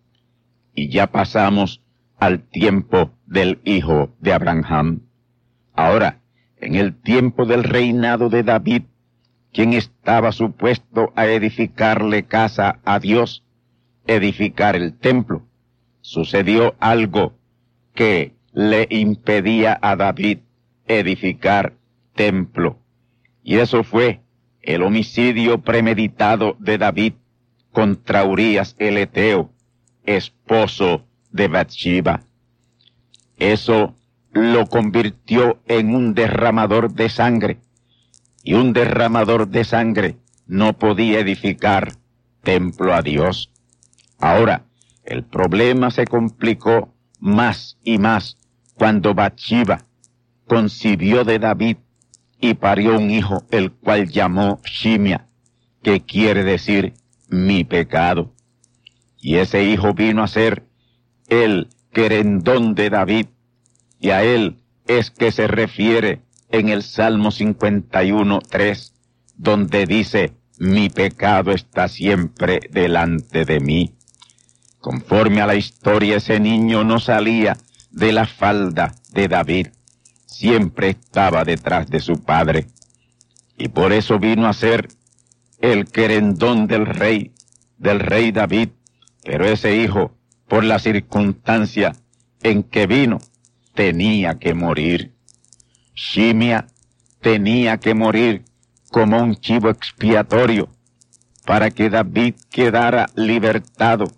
y 0.74 0.88
ya 0.88 1.08
pasamos 1.08 1.82
al 2.18 2.40
tiempo 2.40 3.10
del 3.26 3.60
hijo 3.64 4.14
de 4.20 4.32
Abraham. 4.32 5.02
Ahora, 5.74 6.20
en 6.56 6.74
el 6.76 6.94
tiempo 7.00 7.46
del 7.46 7.64
reinado 7.64 8.28
de 8.28 8.42
David, 8.42 8.82
quien 9.52 9.72
estaba 9.72 10.32
supuesto 10.32 11.12
a 11.14 11.26
edificarle 11.26 12.24
casa 12.24 12.80
a 12.84 12.98
Dios, 12.98 13.43
edificar 14.07 14.76
el 14.76 14.96
templo, 14.98 15.46
sucedió 16.00 16.74
algo 16.80 17.34
que 17.94 18.34
le 18.52 18.86
impedía 18.90 19.78
a 19.80 19.96
David 19.96 20.38
edificar 20.86 21.74
templo. 22.14 22.78
Y 23.42 23.57
eso 23.57 23.84
fue 23.84 24.20
el 24.62 24.82
homicidio 24.82 25.61
premeditado 25.62 26.57
de 26.59 26.78
David 26.78 27.14
contra 27.72 28.24
Urias 28.24 28.76
el 28.78 28.98
Eteo, 28.98 29.50
esposo 30.05 31.05
de 31.30 31.48
Bathsheba. 31.48 32.22
Eso 33.38 33.94
lo 34.32 34.66
convirtió 34.66 35.61
en 35.66 35.94
un 35.94 36.14
derramador 36.14 36.92
de 36.92 37.09
sangre, 37.09 37.59
y 38.42 38.55
un 38.55 38.72
derramador 38.72 39.48
de 39.48 39.64
sangre 39.64 40.16
no 40.46 40.78
podía 40.78 41.20
edificar 41.20 41.92
templo 42.42 42.94
a 42.94 43.02
Dios. 43.02 43.50
Ahora, 44.25 44.64
el 45.05 45.22
problema 45.22 45.91
se 45.91 46.07
complicó 46.07 46.95
más 47.20 47.77
y 47.85 47.99
más 47.99 48.39
cuando 48.72 49.12
Bathsheba 49.12 49.85
concibió 50.49 51.25
de 51.25 51.39
David 51.39 51.77
y 52.41 52.55
parió 52.55 52.97
un 52.97 53.11
hijo, 53.11 53.45
el 53.51 53.70
cual 53.70 54.09
llamó 54.09 54.62
Shimia, 54.64 55.29
que 55.83 56.07
quiere 56.07 56.43
decir 56.43 56.95
mi 57.29 57.64
pecado. 57.64 58.33
Y 59.20 59.37
ese 59.37 59.62
hijo 59.64 59.93
vino 59.93 60.22
a 60.22 60.27
ser 60.27 60.62
el 61.29 61.68
querendón 61.93 62.75
de 62.75 62.89
David, 62.89 63.27
y 64.01 64.09
a 64.09 64.22
él 64.22 64.57
es 64.87 65.11
que 65.11 65.33
se 65.33 65.49
refiere 65.49 66.22
en 66.49 66.70
el 66.70 66.83
Salmo 66.83 67.31
51, 67.31 68.39
3, 68.39 68.95
donde 69.37 69.85
dice, 69.85 70.33
mi 70.59 70.89
pecado 70.89 71.53
está 71.53 71.89
siempre 71.89 72.61
delante 72.70 73.45
de 73.45 73.61
mí. 73.61 73.93
Conforme 74.85 75.41
a 75.41 75.47
la 75.47 75.55
historia, 75.55 76.18
ese 76.18 76.39
niño 76.39 76.85
no 76.85 77.01
salía 77.01 77.57
de 77.91 78.12
la 78.12 78.26
falda 78.26 78.95
de 79.12 79.28
David, 79.28 79.68
siempre 80.26 80.91
estaba 80.91 81.43
detrás 81.43 81.89
de 81.89 82.01
su 82.01 82.22
padre, 82.22 82.66
y 83.57 83.68
por 83.68 83.95
eso 83.95 84.18
vino 84.18 84.47
a 84.47 84.53
ser 84.53 84.89
el 85.59 85.87
querendón 85.87 86.66
del 86.66 86.85
rey, 86.85 87.32
del 87.78 87.99
rey 87.99 88.30
David, 88.30 88.68
pero 89.22 89.47
ese 89.47 89.74
hijo, 89.74 90.18
por 90.49 90.64
la 90.64 90.78
circunstancia 90.78 91.97
en 92.43 92.62
que 92.62 92.87
vino, 92.87 93.20
tenía 93.72 94.39
que 94.39 94.53
morir. 94.53 95.14
Shimia 95.95 96.66
tenía 97.22 97.78
que 97.78 97.95
morir 97.95 98.45
como 98.91 99.16
un 99.16 99.35
chivo 99.37 99.70
expiatorio 99.70 100.68
para 101.47 101.70
que 101.70 101.89
David 101.89 102.35
quedara 102.51 103.09
libertado 103.14 104.12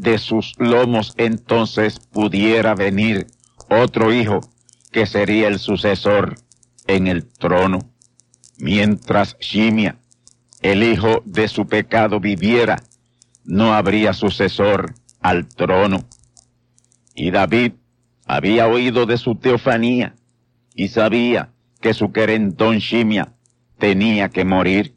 de 0.00 0.18
sus 0.18 0.54
lomos, 0.58 1.12
entonces 1.18 2.00
pudiera 2.00 2.74
venir 2.74 3.26
otro 3.68 4.12
hijo 4.12 4.40
que 4.90 5.06
sería 5.06 5.46
el 5.48 5.58
sucesor 5.58 6.36
en 6.86 7.06
el 7.06 7.28
trono. 7.28 7.80
Mientras 8.58 9.36
Shimia, 9.38 9.98
el 10.62 10.82
hijo 10.82 11.22
de 11.24 11.48
su 11.48 11.66
pecado, 11.66 12.18
viviera, 12.18 12.82
no 13.44 13.74
habría 13.74 14.12
sucesor 14.12 14.94
al 15.20 15.46
trono. 15.46 16.04
Y 17.14 17.30
David 17.30 17.72
había 18.26 18.68
oído 18.68 19.06
de 19.06 19.18
su 19.18 19.36
teofanía 19.36 20.14
y 20.74 20.88
sabía 20.88 21.52
que 21.80 21.92
su 21.94 22.10
querentón 22.10 22.78
Shimia 22.78 23.34
tenía 23.78 24.30
que 24.30 24.44
morir 24.44 24.94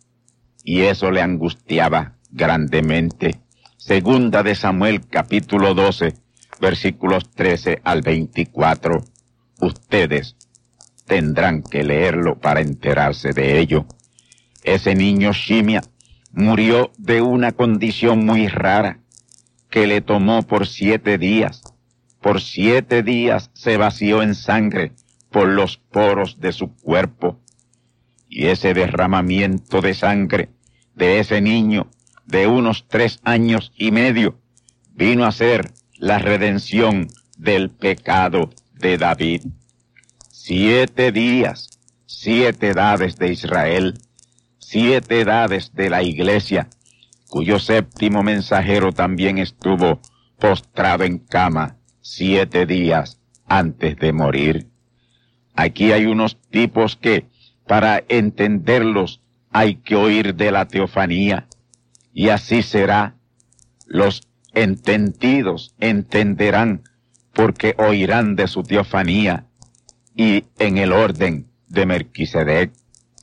y 0.64 0.82
eso 0.82 1.12
le 1.12 1.22
angustiaba 1.22 2.16
grandemente. 2.32 3.43
Segunda 3.86 4.44
de 4.44 4.56
Samuel 4.56 5.06
capítulo 5.10 5.74
12 5.74 6.14
versículos 6.62 7.30
13 7.32 7.82
al 7.84 8.02
24. 8.02 9.04
Ustedes 9.60 10.38
tendrán 11.06 11.64
que 11.64 11.84
leerlo 11.84 12.40
para 12.40 12.62
enterarse 12.62 13.34
de 13.34 13.60
ello. 13.60 13.86
Ese 14.64 14.96
niño 14.96 15.34
Shimia 15.34 15.82
murió 16.32 16.94
de 16.98 17.22
una 17.22 17.52
condición 17.52 18.26
muy 18.26 18.48
rara 18.48 19.02
que 19.70 19.86
le 19.86 20.00
tomó 20.00 20.44
por 20.44 20.66
siete 20.66 21.18
días. 21.18 21.62
Por 22.22 22.40
siete 22.40 23.04
días 23.04 23.52
se 23.54 23.76
vació 23.76 24.24
en 24.24 24.34
sangre 24.34 24.94
por 25.30 25.50
los 25.50 25.76
poros 25.76 26.40
de 26.40 26.54
su 26.54 26.74
cuerpo. 26.74 27.42
Y 28.30 28.46
ese 28.46 28.74
derramamiento 28.74 29.82
de 29.82 29.94
sangre 29.94 30.52
de 30.96 31.20
ese 31.20 31.42
niño 31.42 31.90
de 32.26 32.48
unos 32.48 32.86
tres 32.88 33.20
años 33.24 33.72
y 33.76 33.92
medio 33.92 34.40
vino 34.94 35.26
a 35.26 35.32
ser 35.32 35.72
la 35.98 36.20
redención 36.20 37.08
del 37.38 37.70
pecado 37.70 38.50
de 38.74 38.98
David. 38.98 39.44
Siete 40.30 41.12
días, 41.12 41.80
siete 42.06 42.70
edades 42.70 43.18
de 43.18 43.32
Israel, 43.32 43.94
siete 44.60 45.22
edades 45.22 45.74
de 45.74 45.90
la 45.90 46.04
iglesia, 46.04 46.70
cuyo 47.30 47.60
séptimo 47.60 48.24
mensajero 48.24 48.92
también 48.92 49.38
estuvo 49.38 50.00
postrado 50.40 51.04
en 51.04 51.20
cama 51.20 51.78
siete 52.02 52.66
días 52.66 53.20
antes 53.48 53.98
de 53.98 54.14
morir. 54.14 54.68
Aquí 55.56 55.92
hay 55.92 56.06
unos 56.06 56.38
tipos 56.50 56.96
que, 56.96 57.28
para 57.68 58.04
entenderlos, 58.10 59.22
hay 59.52 59.76
que 59.76 59.96
oír 59.96 60.36
de 60.36 60.52
la 60.52 60.68
teofanía, 60.68 61.48
y 62.14 62.30
así 62.30 62.61
será. 62.61 63.18
Los 63.86 64.28
entendidos 64.53 65.76
entenderán, 65.80 66.84
porque 67.34 67.76
oirán 67.78 68.36
de 68.36 68.47
su 68.47 68.64
teofanía, 68.64 69.47
y 70.16 70.45
en 70.59 70.78
el 70.78 70.93
orden 70.93 71.47
de 71.68 71.86
Melquisedec. 71.86 72.72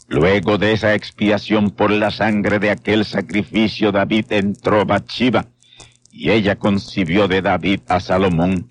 Luego 0.08 0.58
de 0.58 0.72
esa 0.72 0.94
expiación 0.94 1.70
por 1.70 1.92
la 1.92 2.10
sangre 2.10 2.58
de 2.58 2.70
aquel 2.70 3.04
sacrificio, 3.04 3.92
David 3.92 4.26
entró 4.30 4.84
Bathsheba, 4.84 5.46
y 6.10 6.30
ella 6.30 6.56
concibió 6.56 7.28
de 7.28 7.42
David 7.42 7.80
a 7.86 8.00
Salomón. 8.00 8.68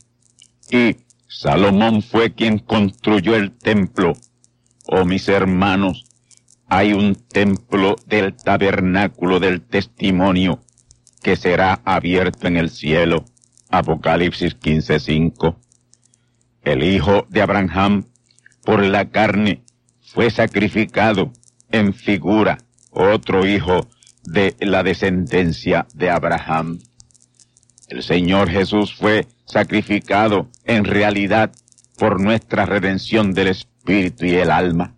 Y 0.70 0.98
Salomón 1.28 2.02
fue 2.02 2.34
quien 2.34 2.60
construyó 2.60 3.36
el 3.36 3.52
templo. 3.52 4.14
Oh 4.86 5.06
mis 5.06 5.30
hermanos, 5.30 6.04
hay 6.68 6.92
un 6.92 7.16
templo 7.16 7.59
del 8.08 8.36
tabernáculo 8.36 9.40
del 9.40 9.62
testimonio 9.62 10.60
que 11.22 11.36
será 11.36 11.82
abierto 11.86 12.48
en 12.48 12.58
el 12.58 12.70
cielo. 12.70 13.26
Apocalipsis 13.70 14.56
15:5. 14.56 15.56
El 16.64 16.84
hijo 16.84 17.28
de 17.30 17.42
Abraham 17.42 18.06
por 18.64 18.84
la 18.84 19.10
carne 19.10 19.64
fue 20.02 20.32
sacrificado 20.32 21.32
en 21.72 21.94
figura 21.94 22.58
otro 22.92 23.46
hijo 23.46 23.88
de 24.24 24.56
la 24.60 24.82
descendencia 24.82 25.86
de 25.94 26.10
Abraham. 26.10 26.80
El 27.88 28.04
Señor 28.04 28.50
Jesús 28.50 28.96
fue 28.96 29.28
sacrificado 29.46 30.50
en 30.66 30.86
realidad 30.86 31.52
por 31.98 32.20
nuestra 32.20 32.66
redención 32.66 33.34
del 33.34 33.50
espíritu 33.50 34.26
y 34.26 34.36
el 34.36 34.50
alma. 34.50 34.96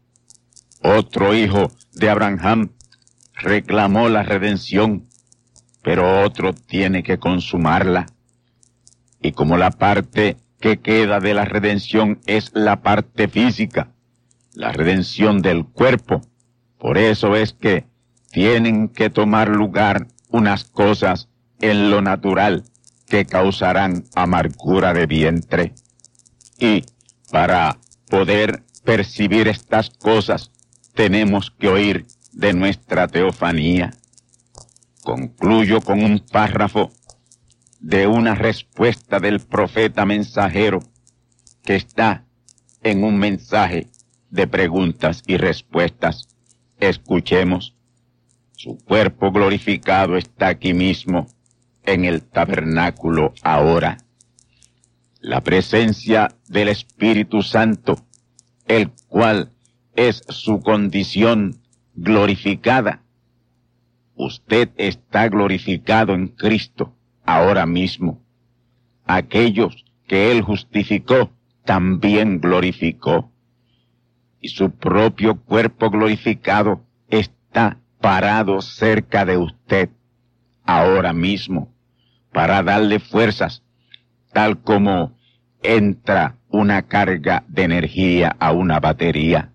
Otro 0.83 1.33
hijo 1.33 1.71
de 2.01 2.09
Abraham 2.09 2.71
reclamó 3.33 4.09
la 4.09 4.23
redención 4.23 5.07
pero 5.81 6.23
otro 6.23 6.53
tiene 6.53 7.03
que 7.03 7.17
consumarla. 7.17 8.05
Y 9.21 9.31
como 9.33 9.57
la 9.57 9.71
parte 9.71 10.37
que 10.59 10.79
queda 10.79 11.19
de 11.19 11.33
la 11.33 11.45
redención 11.45 12.19
es 12.25 12.51
la 12.53 12.81
parte 12.81 13.27
física, 13.27 13.91
la 14.53 14.71
redención 14.71 15.41
del 15.41 15.65
cuerpo, 15.65 16.21
por 16.77 16.97
eso 16.97 17.35
es 17.35 17.53
que 17.53 17.85
tienen 18.31 18.89
que 18.89 19.09
tomar 19.09 19.49
lugar 19.49 20.07
unas 20.29 20.63
cosas 20.63 21.29
en 21.59 21.89
lo 21.89 22.01
natural 22.01 22.63
que 23.07 23.25
causarán 23.25 24.05
amargura 24.15 24.93
de 24.93 25.05
vientre. 25.05 25.73
Y 26.59 26.85
para 27.31 27.77
poder 28.09 28.63
percibir 28.83 29.47
estas 29.47 29.89
cosas, 29.89 30.51
tenemos 30.93 31.51
que 31.51 31.67
oír 31.67 32.05
de 32.31 32.53
nuestra 32.53 33.07
teofanía. 33.07 33.93
Concluyo 35.03 35.81
con 35.81 36.03
un 36.03 36.19
párrafo 36.19 36.91
de 37.79 38.07
una 38.07 38.35
respuesta 38.35 39.19
del 39.19 39.39
profeta 39.39 40.05
mensajero 40.05 40.79
que 41.63 41.75
está 41.75 42.25
en 42.83 43.03
un 43.03 43.17
mensaje 43.17 43.87
de 44.29 44.47
preguntas 44.47 45.23
y 45.27 45.37
respuestas. 45.37 46.27
Escuchemos. 46.79 47.75
Su 48.55 48.77
cuerpo 48.77 49.31
glorificado 49.31 50.17
está 50.17 50.49
aquí 50.49 50.73
mismo 50.73 51.27
en 51.83 52.05
el 52.05 52.21
tabernáculo 52.21 53.33
ahora. 53.41 53.97
La 55.19 55.41
presencia 55.41 56.35
del 56.47 56.69
Espíritu 56.69 57.41
Santo, 57.41 58.05
el 58.67 58.91
cual 59.07 59.51
es 59.95 60.23
su 60.29 60.61
condición 60.61 61.61
glorificada. 61.95 63.03
Usted 64.15 64.69
está 64.77 65.27
glorificado 65.29 66.13
en 66.13 66.27
Cristo 66.27 66.95
ahora 67.25 67.65
mismo. 67.65 68.21
Aquellos 69.05 69.85
que 70.07 70.31
Él 70.31 70.41
justificó, 70.41 71.31
también 71.65 72.39
glorificó. 72.39 73.31
Y 74.39 74.49
su 74.49 74.71
propio 74.71 75.39
cuerpo 75.41 75.89
glorificado 75.89 76.83
está 77.09 77.77
parado 77.99 78.61
cerca 78.61 79.25
de 79.25 79.37
usted 79.37 79.89
ahora 80.63 81.13
mismo 81.13 81.71
para 82.31 82.63
darle 82.63 82.99
fuerzas, 82.99 83.63
tal 84.33 84.61
como 84.61 85.15
entra 85.61 86.37
una 86.49 86.83
carga 86.83 87.43
de 87.47 87.63
energía 87.63 88.35
a 88.39 88.51
una 88.51 88.79
batería. 88.79 89.50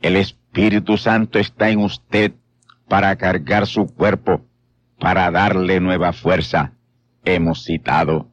El 0.00 0.16
Espíritu 0.16 0.96
Santo 0.96 1.38
está 1.38 1.70
en 1.70 1.80
usted 1.80 2.32
para 2.88 3.16
cargar 3.16 3.66
su 3.66 3.86
cuerpo, 3.86 4.44
para 4.98 5.30
darle 5.30 5.80
nueva 5.80 6.12
fuerza. 6.12 6.72
Hemos 7.24 7.64
citado. 7.64 8.30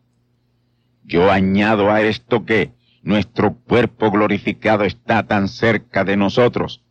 Yo 1.03 1.31
añado 1.31 1.91
a 1.91 2.01
esto 2.01 2.45
que 2.45 2.71
nuestro 3.01 3.55
cuerpo 3.55 4.11
glorificado 4.11 4.83
está 4.83 5.23
tan 5.23 5.47
cerca 5.47 6.03
de 6.03 6.15
nosotros. 6.15 6.83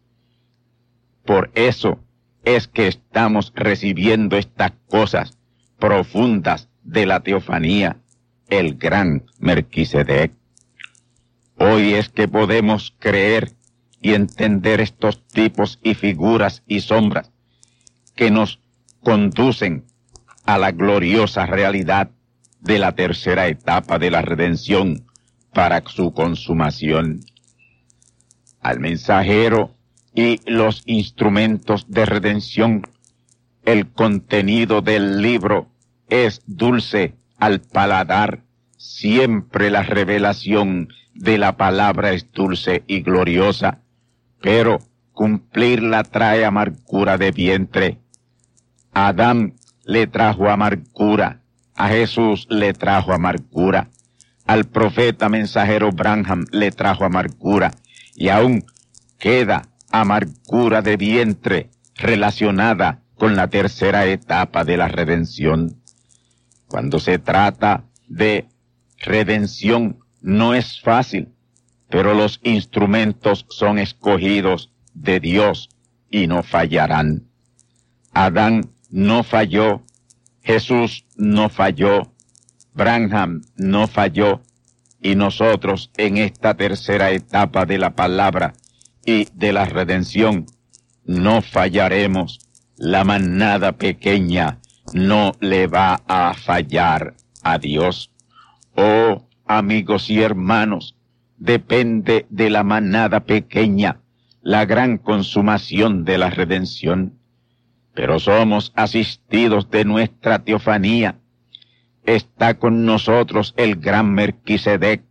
Por 1.25 1.51
eso 1.55 2.01
es 2.45 2.68
que 2.68 2.89
estamos 2.89 3.53
recibiendo 3.55 4.37
estas 4.37 4.73
cosas 4.89 5.39
profundas 5.79 6.68
de 6.83 7.07
la 7.07 7.20
teofanía, 7.20 7.99
el 8.49 8.77
gran 8.77 9.25
Merquisedec. 9.39 10.33
Hoy 11.57 11.95
es 11.95 12.09
que 12.09 12.29
podemos 12.29 12.95
creer 12.99 13.53
y 14.03 14.14
entender 14.14 14.80
estos 14.80 15.26
tipos 15.28 15.78
y 15.82 15.94
figuras 15.94 16.62
y 16.66 16.80
sombras 16.80 17.30
que 18.14 18.30
nos 18.30 18.61
conducen 19.00 19.84
a 20.44 20.59
la 20.59 20.72
gloriosa 20.72 21.46
realidad 21.46 22.11
de 22.61 22.78
la 22.78 22.92
tercera 22.92 23.48
etapa 23.48 23.98
de 23.98 24.11
la 24.11 24.22
redención 24.22 25.07
para 25.53 25.82
su 25.86 26.12
consumación. 26.12 27.20
Al 28.61 28.80
mensajero 28.80 29.74
y 30.14 30.40
los 30.50 30.82
instrumentos 30.86 31.86
de 31.88 32.07
redención, 32.07 32.82
el 33.64 33.90
contenido 33.90 34.82
del 34.82 35.22
libro 35.22 35.68
es 36.09 36.42
dulce 36.46 37.14
al 37.38 37.61
paladar, 37.61 38.42
siempre 38.76 39.70
la 39.70 39.82
revelación 39.82 40.88
de 41.14 41.38
la 41.38 41.57
palabra 41.57 42.12
es 42.12 42.30
dulce 42.32 42.84
y 42.86 43.03
gloriosa, 43.03 43.82
pero 44.43 44.80
cumplirla 45.12 46.03
trae 46.03 46.45
amargura 46.45 47.16
de 47.16 47.30
vientre. 47.30 47.99
Adán 48.93 49.55
le 49.84 50.07
trajo 50.07 50.51
amargura, 50.51 51.40
a 51.74 51.88
Jesús 51.88 52.47
le 52.51 52.74
trajo 52.74 53.12
amargura, 53.12 53.88
al 54.47 54.64
profeta 54.64 55.28
mensajero 55.28 55.93
Branham 55.93 56.45
le 56.51 56.70
trajo 56.72 57.05
amargura, 57.05 57.72
y 58.14 58.28
aún 58.28 58.64
queda 59.18 59.68
amargura 59.90 60.82
de 60.82 60.97
vientre 60.97 61.70
relacionada 61.95 63.03
con 63.14 63.36
la 63.36 63.49
tercera 63.49 64.07
etapa 64.07 64.64
de 64.64 64.76
la 64.76 64.88
redención. 64.88 65.80
Cuando 66.66 66.99
se 66.99 67.18
trata 67.18 67.84
de 68.09 68.47
redención 68.99 69.99
no 70.20 70.55
es 70.55 70.80
fácil, 70.80 71.28
pero 71.93 72.14
los 72.14 72.40
instrumentos 72.43 73.45
son 73.51 73.78
escogidos 73.78 74.70
de 74.95 75.20
Dios 75.20 75.68
y 76.11 76.26
no 76.26 76.43
fallarán. 76.43 77.28
Adán 78.14 78.70
no 78.88 79.22
falló, 79.22 79.82
Jesús 80.40 81.05
no 81.16 81.51
falló, 81.51 82.11
Branham 82.72 83.43
no 83.57 83.88
falló, 83.88 84.40
y 85.03 85.16
nosotros 85.16 85.90
en 85.99 86.16
esta 86.16 86.55
tercera 86.55 87.11
etapa 87.11 87.66
de 87.66 87.76
la 87.76 87.95
palabra 87.95 88.55
y 89.05 89.28
de 89.34 89.53
la 89.53 89.66
redención, 89.66 90.47
no 91.05 91.43
fallaremos. 91.43 92.49
La 92.78 93.05
manada 93.05 93.72
pequeña 93.72 94.61
no 94.95 95.34
le 95.40 95.66
va 95.66 96.01
a 96.09 96.32
fallar 96.32 97.16
a 97.43 97.59
Dios. 97.59 98.11
Oh, 98.76 99.28
amigos 99.45 100.09
y 100.09 100.22
hermanos, 100.22 100.97
depende 101.43 102.26
de 102.30 102.51
la 102.51 102.62
manada 102.62 103.24
pequeña 103.24 104.01
la 104.43 104.64
gran 104.64 104.97
consumación 104.97 106.05
de 106.05 106.16
la 106.16 106.30
redención. 106.30 107.18
Pero 107.95 108.20
somos 108.20 108.72
asistidos 108.76 109.68
de 109.68 109.84
nuestra 109.84 110.45
teofanía. 110.45 111.18
Está 112.05 112.59
con 112.59 112.86
nosotros 112.86 113.55
el 113.57 113.76
gran 113.76 114.14
Merquisedec, 114.14 115.03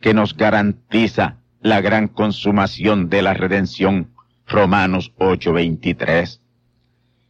que 0.00 0.14
nos 0.14 0.34
garantiza 0.34 1.36
la 1.60 1.82
gran 1.82 2.08
consumación 2.08 3.10
de 3.10 3.22
la 3.22 3.34
redención. 3.34 4.10
Romanos 4.46 5.12
8:23. 5.18 6.40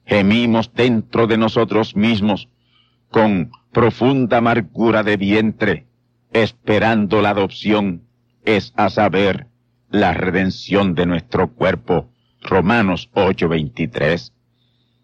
Gemimos 0.06 0.72
dentro 0.74 1.26
de 1.26 1.38
nosotros 1.38 1.96
mismos 1.96 2.48
con 3.10 3.50
profunda 3.72 4.38
amargura 4.38 5.02
de 5.02 5.16
vientre, 5.16 5.86
esperando 6.32 7.20
la 7.20 7.30
adopción, 7.30 8.07
es 8.56 8.72
a 8.76 8.88
saber, 8.88 9.46
la 9.90 10.14
redención 10.14 10.94
de 10.94 11.04
nuestro 11.04 11.52
cuerpo. 11.52 12.08
Romanos 12.40 13.10
8:23. 13.14 14.32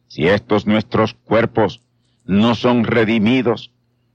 Si 0.08 0.26
estos 0.26 0.66
nuestros 0.66 1.12
cuerpos 1.12 1.82
no 2.24 2.54
son 2.54 2.84
redimidos, 2.84 3.70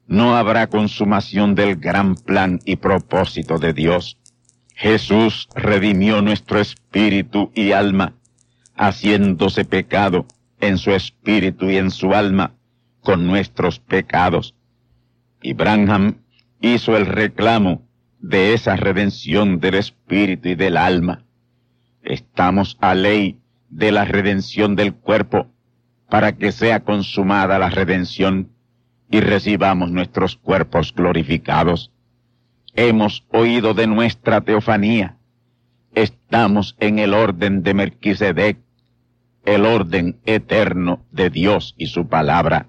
no 0.08 0.36
habrá 0.36 0.68
consumación 0.68 1.54
del 1.54 1.76
gran 1.76 2.16
plan 2.16 2.60
y 2.66 2.78
propósito 2.78 3.60
de 3.60 3.74
Dios. 3.74 4.18
Jesús 4.74 5.48
redimió 5.54 6.24
nuestro 6.24 6.60
espíritu 6.60 7.52
y 7.54 7.74
alma, 7.74 8.14
haciéndose 8.76 9.64
pecado 9.64 10.26
en 10.60 10.80
su 10.80 10.92
espíritu 10.92 11.70
y 11.70 11.78
en 11.78 11.92
su 11.92 12.14
alma 12.16 12.54
con 13.02 13.28
nuestros 13.28 13.80
pecados. 13.80 14.56
Y 15.42 15.54
Branham 15.54 16.22
hizo 16.62 16.98
el 16.98 17.06
reclamo 17.06 17.89
de 18.20 18.54
esa 18.54 18.76
redención 18.76 19.60
del 19.60 19.76
espíritu 19.76 20.50
y 20.50 20.56
del 20.56 20.78
alma. 20.78 21.24
Estamos 22.04 22.78
a 22.82 22.96
ley 22.96 23.40
de 23.70 23.92
la 23.92 24.06
redención 24.06 24.76
del 24.76 24.94
cuerpo 24.94 25.48
para 26.10 26.34
que 26.34 26.52
sea 26.52 26.82
consumada 26.82 27.60
la 27.60 27.70
redención 27.70 28.50
y 29.12 29.20
recibamos 29.22 29.92
nuestros 29.92 30.36
cuerpos 30.36 30.94
glorificados 30.94 31.92
hemos 32.88 33.26
oído 33.32 33.74
de 33.74 33.88
nuestra 33.88 34.42
teofanía. 34.42 35.18
Estamos 35.94 36.76
en 36.80 37.00
el 37.00 37.14
orden 37.14 37.64
de 37.64 37.74
Melquisedec, 37.74 38.58
el 39.46 39.66
orden 39.66 40.20
eterno 40.26 41.04
de 41.12 41.30
Dios 41.30 41.74
y 41.78 41.88
su 41.88 42.08
palabra. 42.08 42.68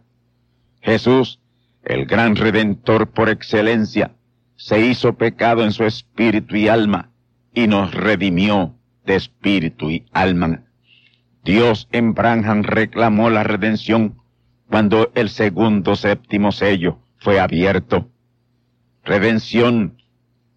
Jesús, 0.80 1.40
el 1.84 2.06
gran 2.06 2.36
redentor 2.36 3.10
por 3.10 3.28
excelencia, 3.28 4.12
se 4.60 4.78
hizo 4.78 5.14
pecado 5.14 5.64
en 5.64 5.72
su 5.72 5.84
espíritu 5.84 6.54
y 6.54 6.68
alma 6.68 7.12
y 7.54 7.66
nos 7.66 7.94
redimió 7.94 8.74
de 9.06 9.16
espíritu 9.16 9.90
y 9.90 10.04
alma. 10.12 10.64
Dios 11.42 11.88
en 11.92 12.12
Branham 12.12 12.62
reclamó 12.62 13.30
la 13.30 13.42
redención 13.42 14.18
cuando 14.68 15.12
el 15.14 15.30
segundo 15.30 15.96
séptimo 15.96 16.52
sello 16.52 16.98
fue 17.16 17.40
abierto. 17.40 18.10
Redención 19.02 19.96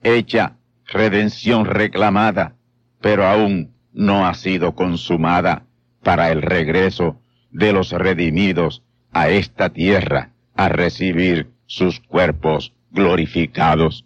hecha, 0.04 0.58
redención 0.86 1.64
reclamada, 1.64 2.58
pero 3.00 3.26
aún 3.26 3.74
no 3.94 4.28
ha 4.28 4.34
sido 4.34 4.76
consumada 4.76 5.64
para 6.04 6.30
el 6.30 6.42
regreso 6.42 7.22
de 7.52 7.72
los 7.72 7.94
redimidos 7.94 8.84
a 9.14 9.30
esta 9.30 9.70
tierra 9.70 10.34
a 10.56 10.68
recibir 10.68 11.54
sus 11.68 12.02
cuerpos 12.02 12.74
glorificados. 12.94 14.06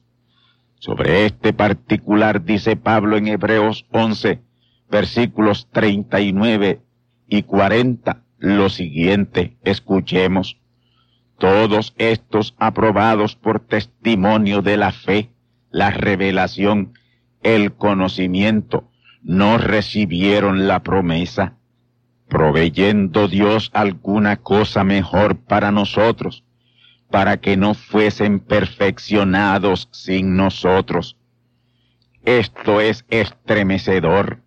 Sobre 0.80 1.26
este 1.26 1.54
particular 1.54 2.44
dice 2.44 2.76
Pablo 2.76 3.18
en 3.18 3.28
Hebreos 3.28 3.86
11, 3.92 4.42
versículos 4.90 5.68
39 5.72 6.82
y 7.28 7.44
40, 7.44 8.24
lo 8.40 8.70
siguiente, 8.70 9.58
escuchemos. 9.64 10.58
Todos 11.38 11.94
estos 11.98 12.56
aprobados 12.58 13.36
por 13.36 13.60
testimonio 13.60 14.62
de 14.62 14.78
la 14.78 14.92
fe, 14.92 15.30
la 15.70 15.92
revelación, 15.92 16.94
el 17.44 17.74
conocimiento, 17.74 18.90
no 19.22 19.58
recibieron 19.58 20.68
la 20.68 20.82
promesa, 20.82 21.58
proveyendo 22.28 23.28
Dios 23.28 23.72
alguna 23.74 24.38
cosa 24.38 24.84
mejor 24.84 25.38
para 25.38 25.72
nosotros, 25.72 26.44
para 27.10 27.38
que 27.38 27.58
no 27.58 27.74
fuesen 27.74 28.40
perfeccionados 28.40 29.90
sin 29.92 30.36
nosotros. 30.36 31.18
Esto 32.24 32.82
es 32.82 33.06
estremecedor. 33.10 34.42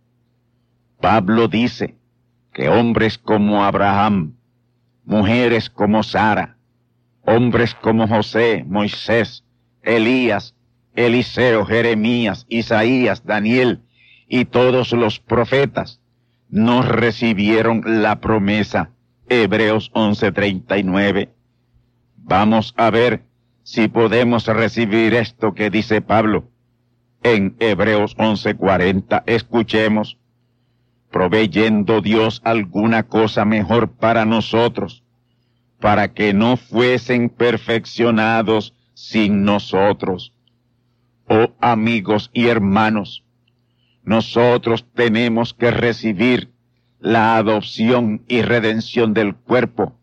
Pablo 1.00 1.48
dice 1.48 1.96
que 2.52 2.68
hombres 2.68 3.16
como 3.16 3.64
Abraham, 3.64 4.34
mujeres 5.04 5.70
como 5.70 6.02
Sara, 6.02 6.58
hombres 7.22 7.74
como 7.74 8.06
José, 8.06 8.64
Moisés, 8.66 9.44
Elías, 9.82 10.54
Eliseo, 10.94 11.64
Jeremías, 11.64 12.44
Isaías, 12.48 13.24
Daniel 13.24 13.82
y 14.28 14.44
todos 14.44 14.92
los 14.92 15.18
profetas 15.18 16.00
no 16.50 16.82
recibieron 16.82 18.02
la 18.02 18.20
promesa. 18.20 18.90
Hebreos 19.28 19.90
11:39. 19.94 21.30
Vamos 22.30 22.74
a 22.76 22.90
ver 22.90 23.24
si 23.64 23.88
podemos 23.88 24.46
recibir 24.46 25.14
esto 25.14 25.52
que 25.52 25.68
dice 25.68 26.00
Pablo. 26.00 26.44
En 27.24 27.56
Hebreos 27.58 28.16
11:40 28.18 29.24
escuchemos, 29.26 30.16
proveyendo 31.10 32.00
Dios 32.00 32.40
alguna 32.44 33.02
cosa 33.02 33.44
mejor 33.44 33.96
para 33.96 34.26
nosotros, 34.26 35.02
para 35.80 36.14
que 36.14 36.32
no 36.32 36.56
fuesen 36.56 37.30
perfeccionados 37.30 38.76
sin 38.94 39.42
nosotros. 39.42 40.32
Oh 41.26 41.48
amigos 41.60 42.30
y 42.32 42.46
hermanos, 42.46 43.24
nosotros 44.04 44.86
tenemos 44.94 45.52
que 45.52 45.72
recibir 45.72 46.52
la 47.00 47.36
adopción 47.36 48.22
y 48.28 48.42
redención 48.42 49.14
del 49.14 49.34
cuerpo 49.34 49.99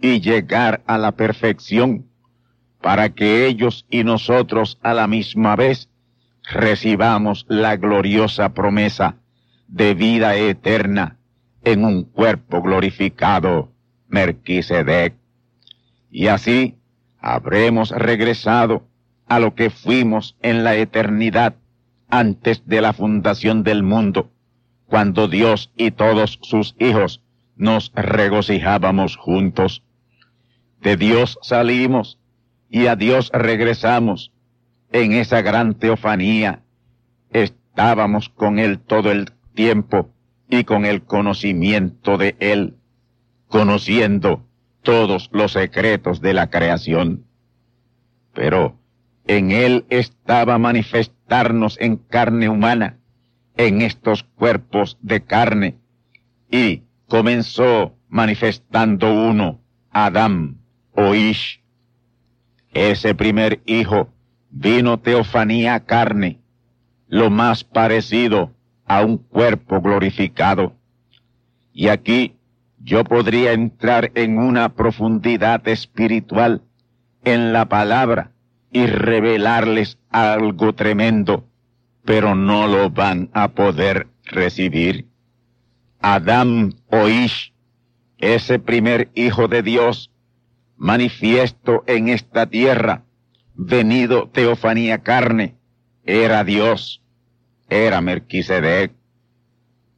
y 0.00 0.20
llegar 0.20 0.82
a 0.86 0.98
la 0.98 1.12
perfección 1.12 2.06
para 2.80 3.10
que 3.10 3.46
ellos 3.46 3.86
y 3.90 4.04
nosotros 4.04 4.78
a 4.82 4.94
la 4.94 5.06
misma 5.06 5.56
vez 5.56 5.88
recibamos 6.50 7.44
la 7.48 7.76
gloriosa 7.76 8.54
promesa 8.54 9.16
de 9.66 9.94
vida 9.94 10.36
eterna 10.36 11.18
en 11.62 11.84
un 11.84 12.04
cuerpo 12.04 12.62
glorificado, 12.62 13.72
Merquisedec. 14.08 15.14
Y 16.10 16.28
así 16.28 16.76
habremos 17.20 17.90
regresado 17.90 18.88
a 19.26 19.38
lo 19.38 19.54
que 19.54 19.70
fuimos 19.70 20.36
en 20.40 20.64
la 20.64 20.76
eternidad 20.76 21.56
antes 22.08 22.66
de 22.66 22.80
la 22.80 22.94
fundación 22.94 23.62
del 23.62 23.82
mundo, 23.82 24.30
cuando 24.86 25.28
Dios 25.28 25.70
y 25.76 25.90
todos 25.90 26.38
sus 26.42 26.74
hijos 26.78 27.22
nos 27.56 27.92
regocijábamos 27.94 29.16
juntos. 29.16 29.82
De 30.80 30.96
Dios 30.96 31.38
salimos 31.42 32.18
y 32.70 32.86
a 32.86 32.96
Dios 32.96 33.30
regresamos. 33.32 34.32
En 34.92 35.12
esa 35.12 35.42
gran 35.42 35.74
teofanía 35.74 36.62
estábamos 37.30 38.28
con 38.28 38.58
Él 38.58 38.78
todo 38.78 39.10
el 39.10 39.32
tiempo 39.54 40.10
y 40.48 40.64
con 40.64 40.86
el 40.86 41.02
conocimiento 41.02 42.16
de 42.16 42.36
Él, 42.38 42.76
conociendo 43.48 44.46
todos 44.82 45.28
los 45.32 45.52
secretos 45.52 46.20
de 46.20 46.32
la 46.32 46.48
creación. 46.48 47.26
Pero 48.32 48.78
en 49.26 49.50
Él 49.50 49.84
estaba 49.90 50.58
manifestarnos 50.58 51.76
en 51.80 51.96
carne 51.96 52.48
humana, 52.48 52.98
en 53.56 53.82
estos 53.82 54.22
cuerpos 54.22 54.96
de 55.02 55.24
carne, 55.24 55.76
y 56.50 56.84
comenzó 57.08 57.96
manifestando 58.08 59.12
uno, 59.12 59.60
Adán 59.90 60.57
o 60.98 61.14
Ish. 61.14 61.62
Ese 62.74 63.14
primer 63.14 63.60
hijo 63.66 64.08
vino 64.50 64.98
teofanía 64.98 65.78
carne, 65.86 66.40
lo 67.06 67.30
más 67.30 67.62
parecido 67.62 68.52
a 68.84 69.04
un 69.04 69.18
cuerpo 69.18 69.80
glorificado. 69.80 70.72
Y 71.72 71.86
aquí 71.86 72.34
yo 72.80 73.04
podría 73.04 73.52
entrar 73.52 74.10
en 74.16 74.38
una 74.38 74.74
profundidad 74.74 75.66
espiritual 75.68 76.62
en 77.22 77.52
la 77.52 77.66
palabra 77.68 78.32
y 78.72 78.86
revelarles 78.86 79.98
algo 80.10 80.74
tremendo, 80.74 81.44
pero 82.04 82.34
no 82.34 82.66
lo 82.66 82.90
van 82.90 83.30
a 83.34 83.48
poder 83.48 84.08
recibir. 84.24 85.06
Adán 86.00 86.74
o 86.90 87.06
Ish, 87.08 87.52
ese 88.18 88.58
primer 88.58 89.10
hijo 89.14 89.46
de 89.46 89.62
Dios, 89.62 90.10
manifiesto 90.78 91.84
en 91.86 92.08
esta 92.08 92.46
tierra, 92.46 93.04
venido 93.54 94.28
teofanía 94.30 94.98
carne, 95.02 95.56
era 96.04 96.44
Dios, 96.44 97.02
era 97.68 98.00
Merquisedec. 98.00 98.92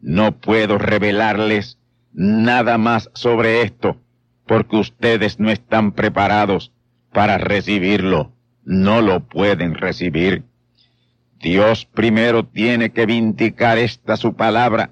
No 0.01 0.41
puedo 0.41 0.79
revelarles 0.79 1.79
nada 2.13 2.79
más 2.79 3.11
sobre 3.15 3.63
esto, 3.63 4.01
porque 4.47 4.77
ustedes 4.77 5.39
no 5.39 5.51
están 5.51 5.93
preparados 5.93 6.73
para 7.13 7.39
recibirlo 7.39 8.33
no 8.65 9.01
lo 9.01 9.21
pueden 9.27 9.75
recibir. 9.75 10.45
Dios 11.41 11.87
primero 11.87 12.45
tiene 12.45 12.91
que 12.91 13.07
vindicar 13.07 13.79
esta 13.79 14.17
su 14.17 14.35
palabra 14.35 14.91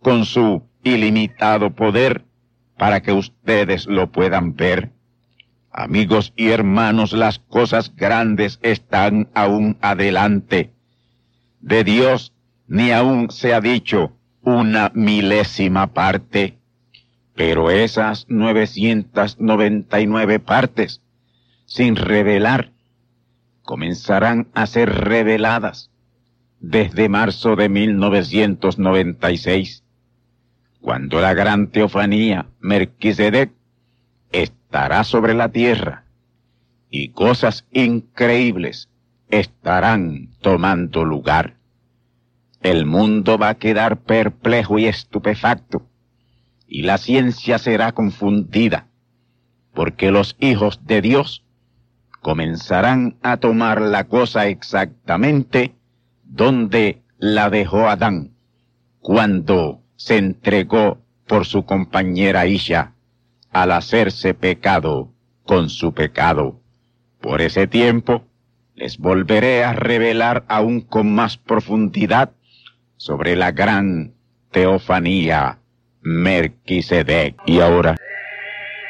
con 0.00 0.24
su 0.24 0.62
ilimitado 0.82 1.70
poder 1.70 2.24
para 2.76 3.00
que 3.00 3.12
ustedes 3.12 3.86
lo 3.86 4.10
puedan 4.10 4.54
ver. 4.54 4.90
Amigos 5.78 6.32
y 6.36 6.48
hermanos, 6.48 7.12
las 7.12 7.38
cosas 7.38 7.94
grandes 7.94 8.58
están 8.62 9.28
aún 9.34 9.76
adelante. 9.82 10.72
De 11.60 11.84
Dios 11.84 12.32
ni 12.66 12.92
aún 12.92 13.30
se 13.30 13.52
ha 13.52 13.60
dicho 13.60 14.16
una 14.40 14.90
milésima 14.94 15.88
parte, 15.88 16.56
pero 17.34 17.70
esas 17.70 18.24
999 18.30 20.40
partes, 20.40 21.02
sin 21.66 21.96
revelar 21.96 22.72
comenzarán 23.60 24.48
a 24.54 24.66
ser 24.66 24.88
reveladas 24.88 25.90
desde 26.58 27.10
marzo 27.10 27.54
de 27.54 27.68
1996, 27.68 29.84
cuando 30.80 31.20
la 31.20 31.34
gran 31.34 31.66
teofanía 31.66 32.46
Merquisedec 32.60 33.52
estará 34.76 35.04
sobre 35.04 35.32
la 35.32 35.48
tierra 35.48 36.04
y 36.90 37.08
cosas 37.08 37.64
increíbles 37.72 38.90
estarán 39.30 40.28
tomando 40.42 41.02
lugar. 41.02 41.56
El 42.60 42.84
mundo 42.84 43.38
va 43.38 43.48
a 43.48 43.54
quedar 43.54 43.96
perplejo 43.96 44.78
y 44.78 44.84
estupefacto, 44.84 45.88
y 46.68 46.82
la 46.82 46.98
ciencia 46.98 47.56
será 47.58 47.92
confundida, 47.92 48.88
porque 49.72 50.10
los 50.10 50.36
hijos 50.40 50.84
de 50.84 51.00
Dios 51.00 51.42
comenzarán 52.20 53.16
a 53.22 53.38
tomar 53.38 53.80
la 53.80 54.04
cosa 54.04 54.46
exactamente 54.46 55.74
donde 56.22 57.00
la 57.16 57.48
dejó 57.48 57.88
Adán, 57.88 58.32
cuando 59.00 59.80
se 59.96 60.18
entregó 60.18 60.98
por 61.26 61.46
su 61.46 61.64
compañera 61.64 62.46
Isha 62.46 62.92
al 63.62 63.72
hacerse 63.72 64.34
pecado 64.34 65.12
con 65.44 65.68
su 65.68 65.94
pecado. 65.94 66.60
Por 67.20 67.40
ese 67.40 67.66
tiempo 67.66 68.24
les 68.74 68.98
volveré 68.98 69.64
a 69.64 69.72
revelar 69.72 70.44
aún 70.48 70.80
con 70.80 71.14
más 71.14 71.36
profundidad 71.36 72.30
sobre 72.96 73.36
la 73.36 73.52
gran 73.52 74.14
teofanía 74.50 75.58
Merquisedec. 76.02 77.36
Y 77.46 77.60
ahora 77.60 77.96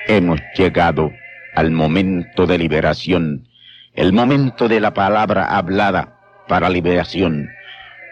Hemos 0.08 0.40
llegado 0.56 1.10
al 1.56 1.72
momento 1.72 2.46
de 2.46 2.58
liberación, 2.58 3.48
el 3.92 4.12
momento 4.12 4.68
de 4.68 4.78
la 4.78 4.94
palabra 4.94 5.56
hablada 5.56 6.20
para 6.46 6.70
liberación. 6.70 7.50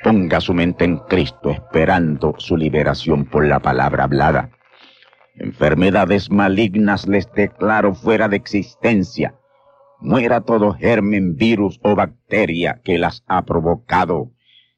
Ponga 0.02 0.40
su 0.40 0.54
mente 0.54 0.84
en 0.84 0.96
Cristo 0.96 1.52
esperando 1.52 2.34
su 2.38 2.56
liberación 2.56 3.26
por 3.26 3.46
la 3.46 3.60
palabra 3.60 4.04
hablada. 4.04 4.50
Enfermedades 5.36 6.30
malignas 6.30 7.08
les 7.08 7.30
declaro 7.32 7.94
fuera 7.94 8.28
de 8.28 8.36
existencia. 8.36 9.34
Muera 10.00 10.42
todo 10.42 10.74
germen, 10.74 11.36
virus 11.36 11.80
o 11.82 11.94
bacteria 11.94 12.80
que 12.84 12.98
las 12.98 13.24
ha 13.26 13.44
provocado 13.44 14.30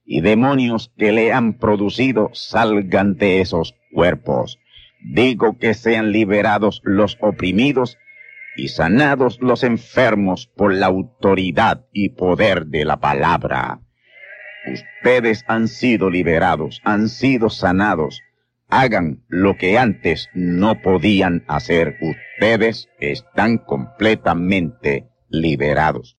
y 0.06 0.20
demonios 0.20 0.92
que 0.96 1.12
le 1.12 1.32
han 1.32 1.54
producido 1.54 2.30
salgan 2.32 3.16
de 3.16 3.40
esos 3.40 3.74
cuerpos. 3.92 4.58
Digo 5.02 5.58
que 5.58 5.74
sean 5.74 6.12
liberados 6.12 6.80
los 6.84 7.18
oprimidos 7.20 7.98
y 8.56 8.68
sanados 8.68 9.38
los 9.40 9.64
enfermos 9.64 10.46
por 10.46 10.72
la 10.72 10.86
autoridad 10.86 11.84
y 11.92 12.10
poder 12.10 12.66
de 12.66 12.84
la 12.84 12.98
palabra. 12.98 13.80
Ustedes 14.72 15.44
han 15.46 15.68
sido 15.68 16.08
liberados, 16.08 16.80
han 16.84 17.08
sido 17.08 17.50
sanados. 17.50 18.22
Hagan 18.68 19.22
lo 19.28 19.56
que 19.56 19.78
antes 19.78 20.28
no 20.34 20.80
podían 20.82 21.44
hacer. 21.46 21.96
Ustedes 22.00 22.88
están 22.98 23.58
completamente 23.58 25.06
liberados. 25.28 26.16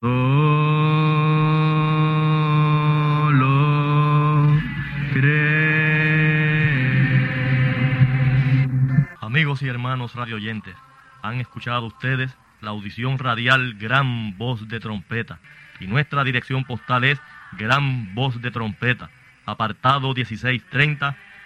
Amigos 9.20 9.62
y 9.62 9.68
hermanos 9.68 10.14
radioyentes, 10.14 10.74
han 11.22 11.40
escuchado 11.40 11.86
ustedes 11.86 12.30
la 12.60 12.70
audición 12.70 13.18
radial 13.18 13.74
Gran 13.74 14.38
Voz 14.38 14.68
de 14.68 14.80
Trompeta 14.80 15.40
y 15.80 15.86
nuestra 15.86 16.24
dirección 16.24 16.64
postal 16.64 17.04
es 17.04 17.20
Gran 17.58 18.14
Voz 18.14 18.40
de 18.40 18.50
Trompeta, 18.50 19.10
apartado 19.44 20.14
1630, 20.14 21.16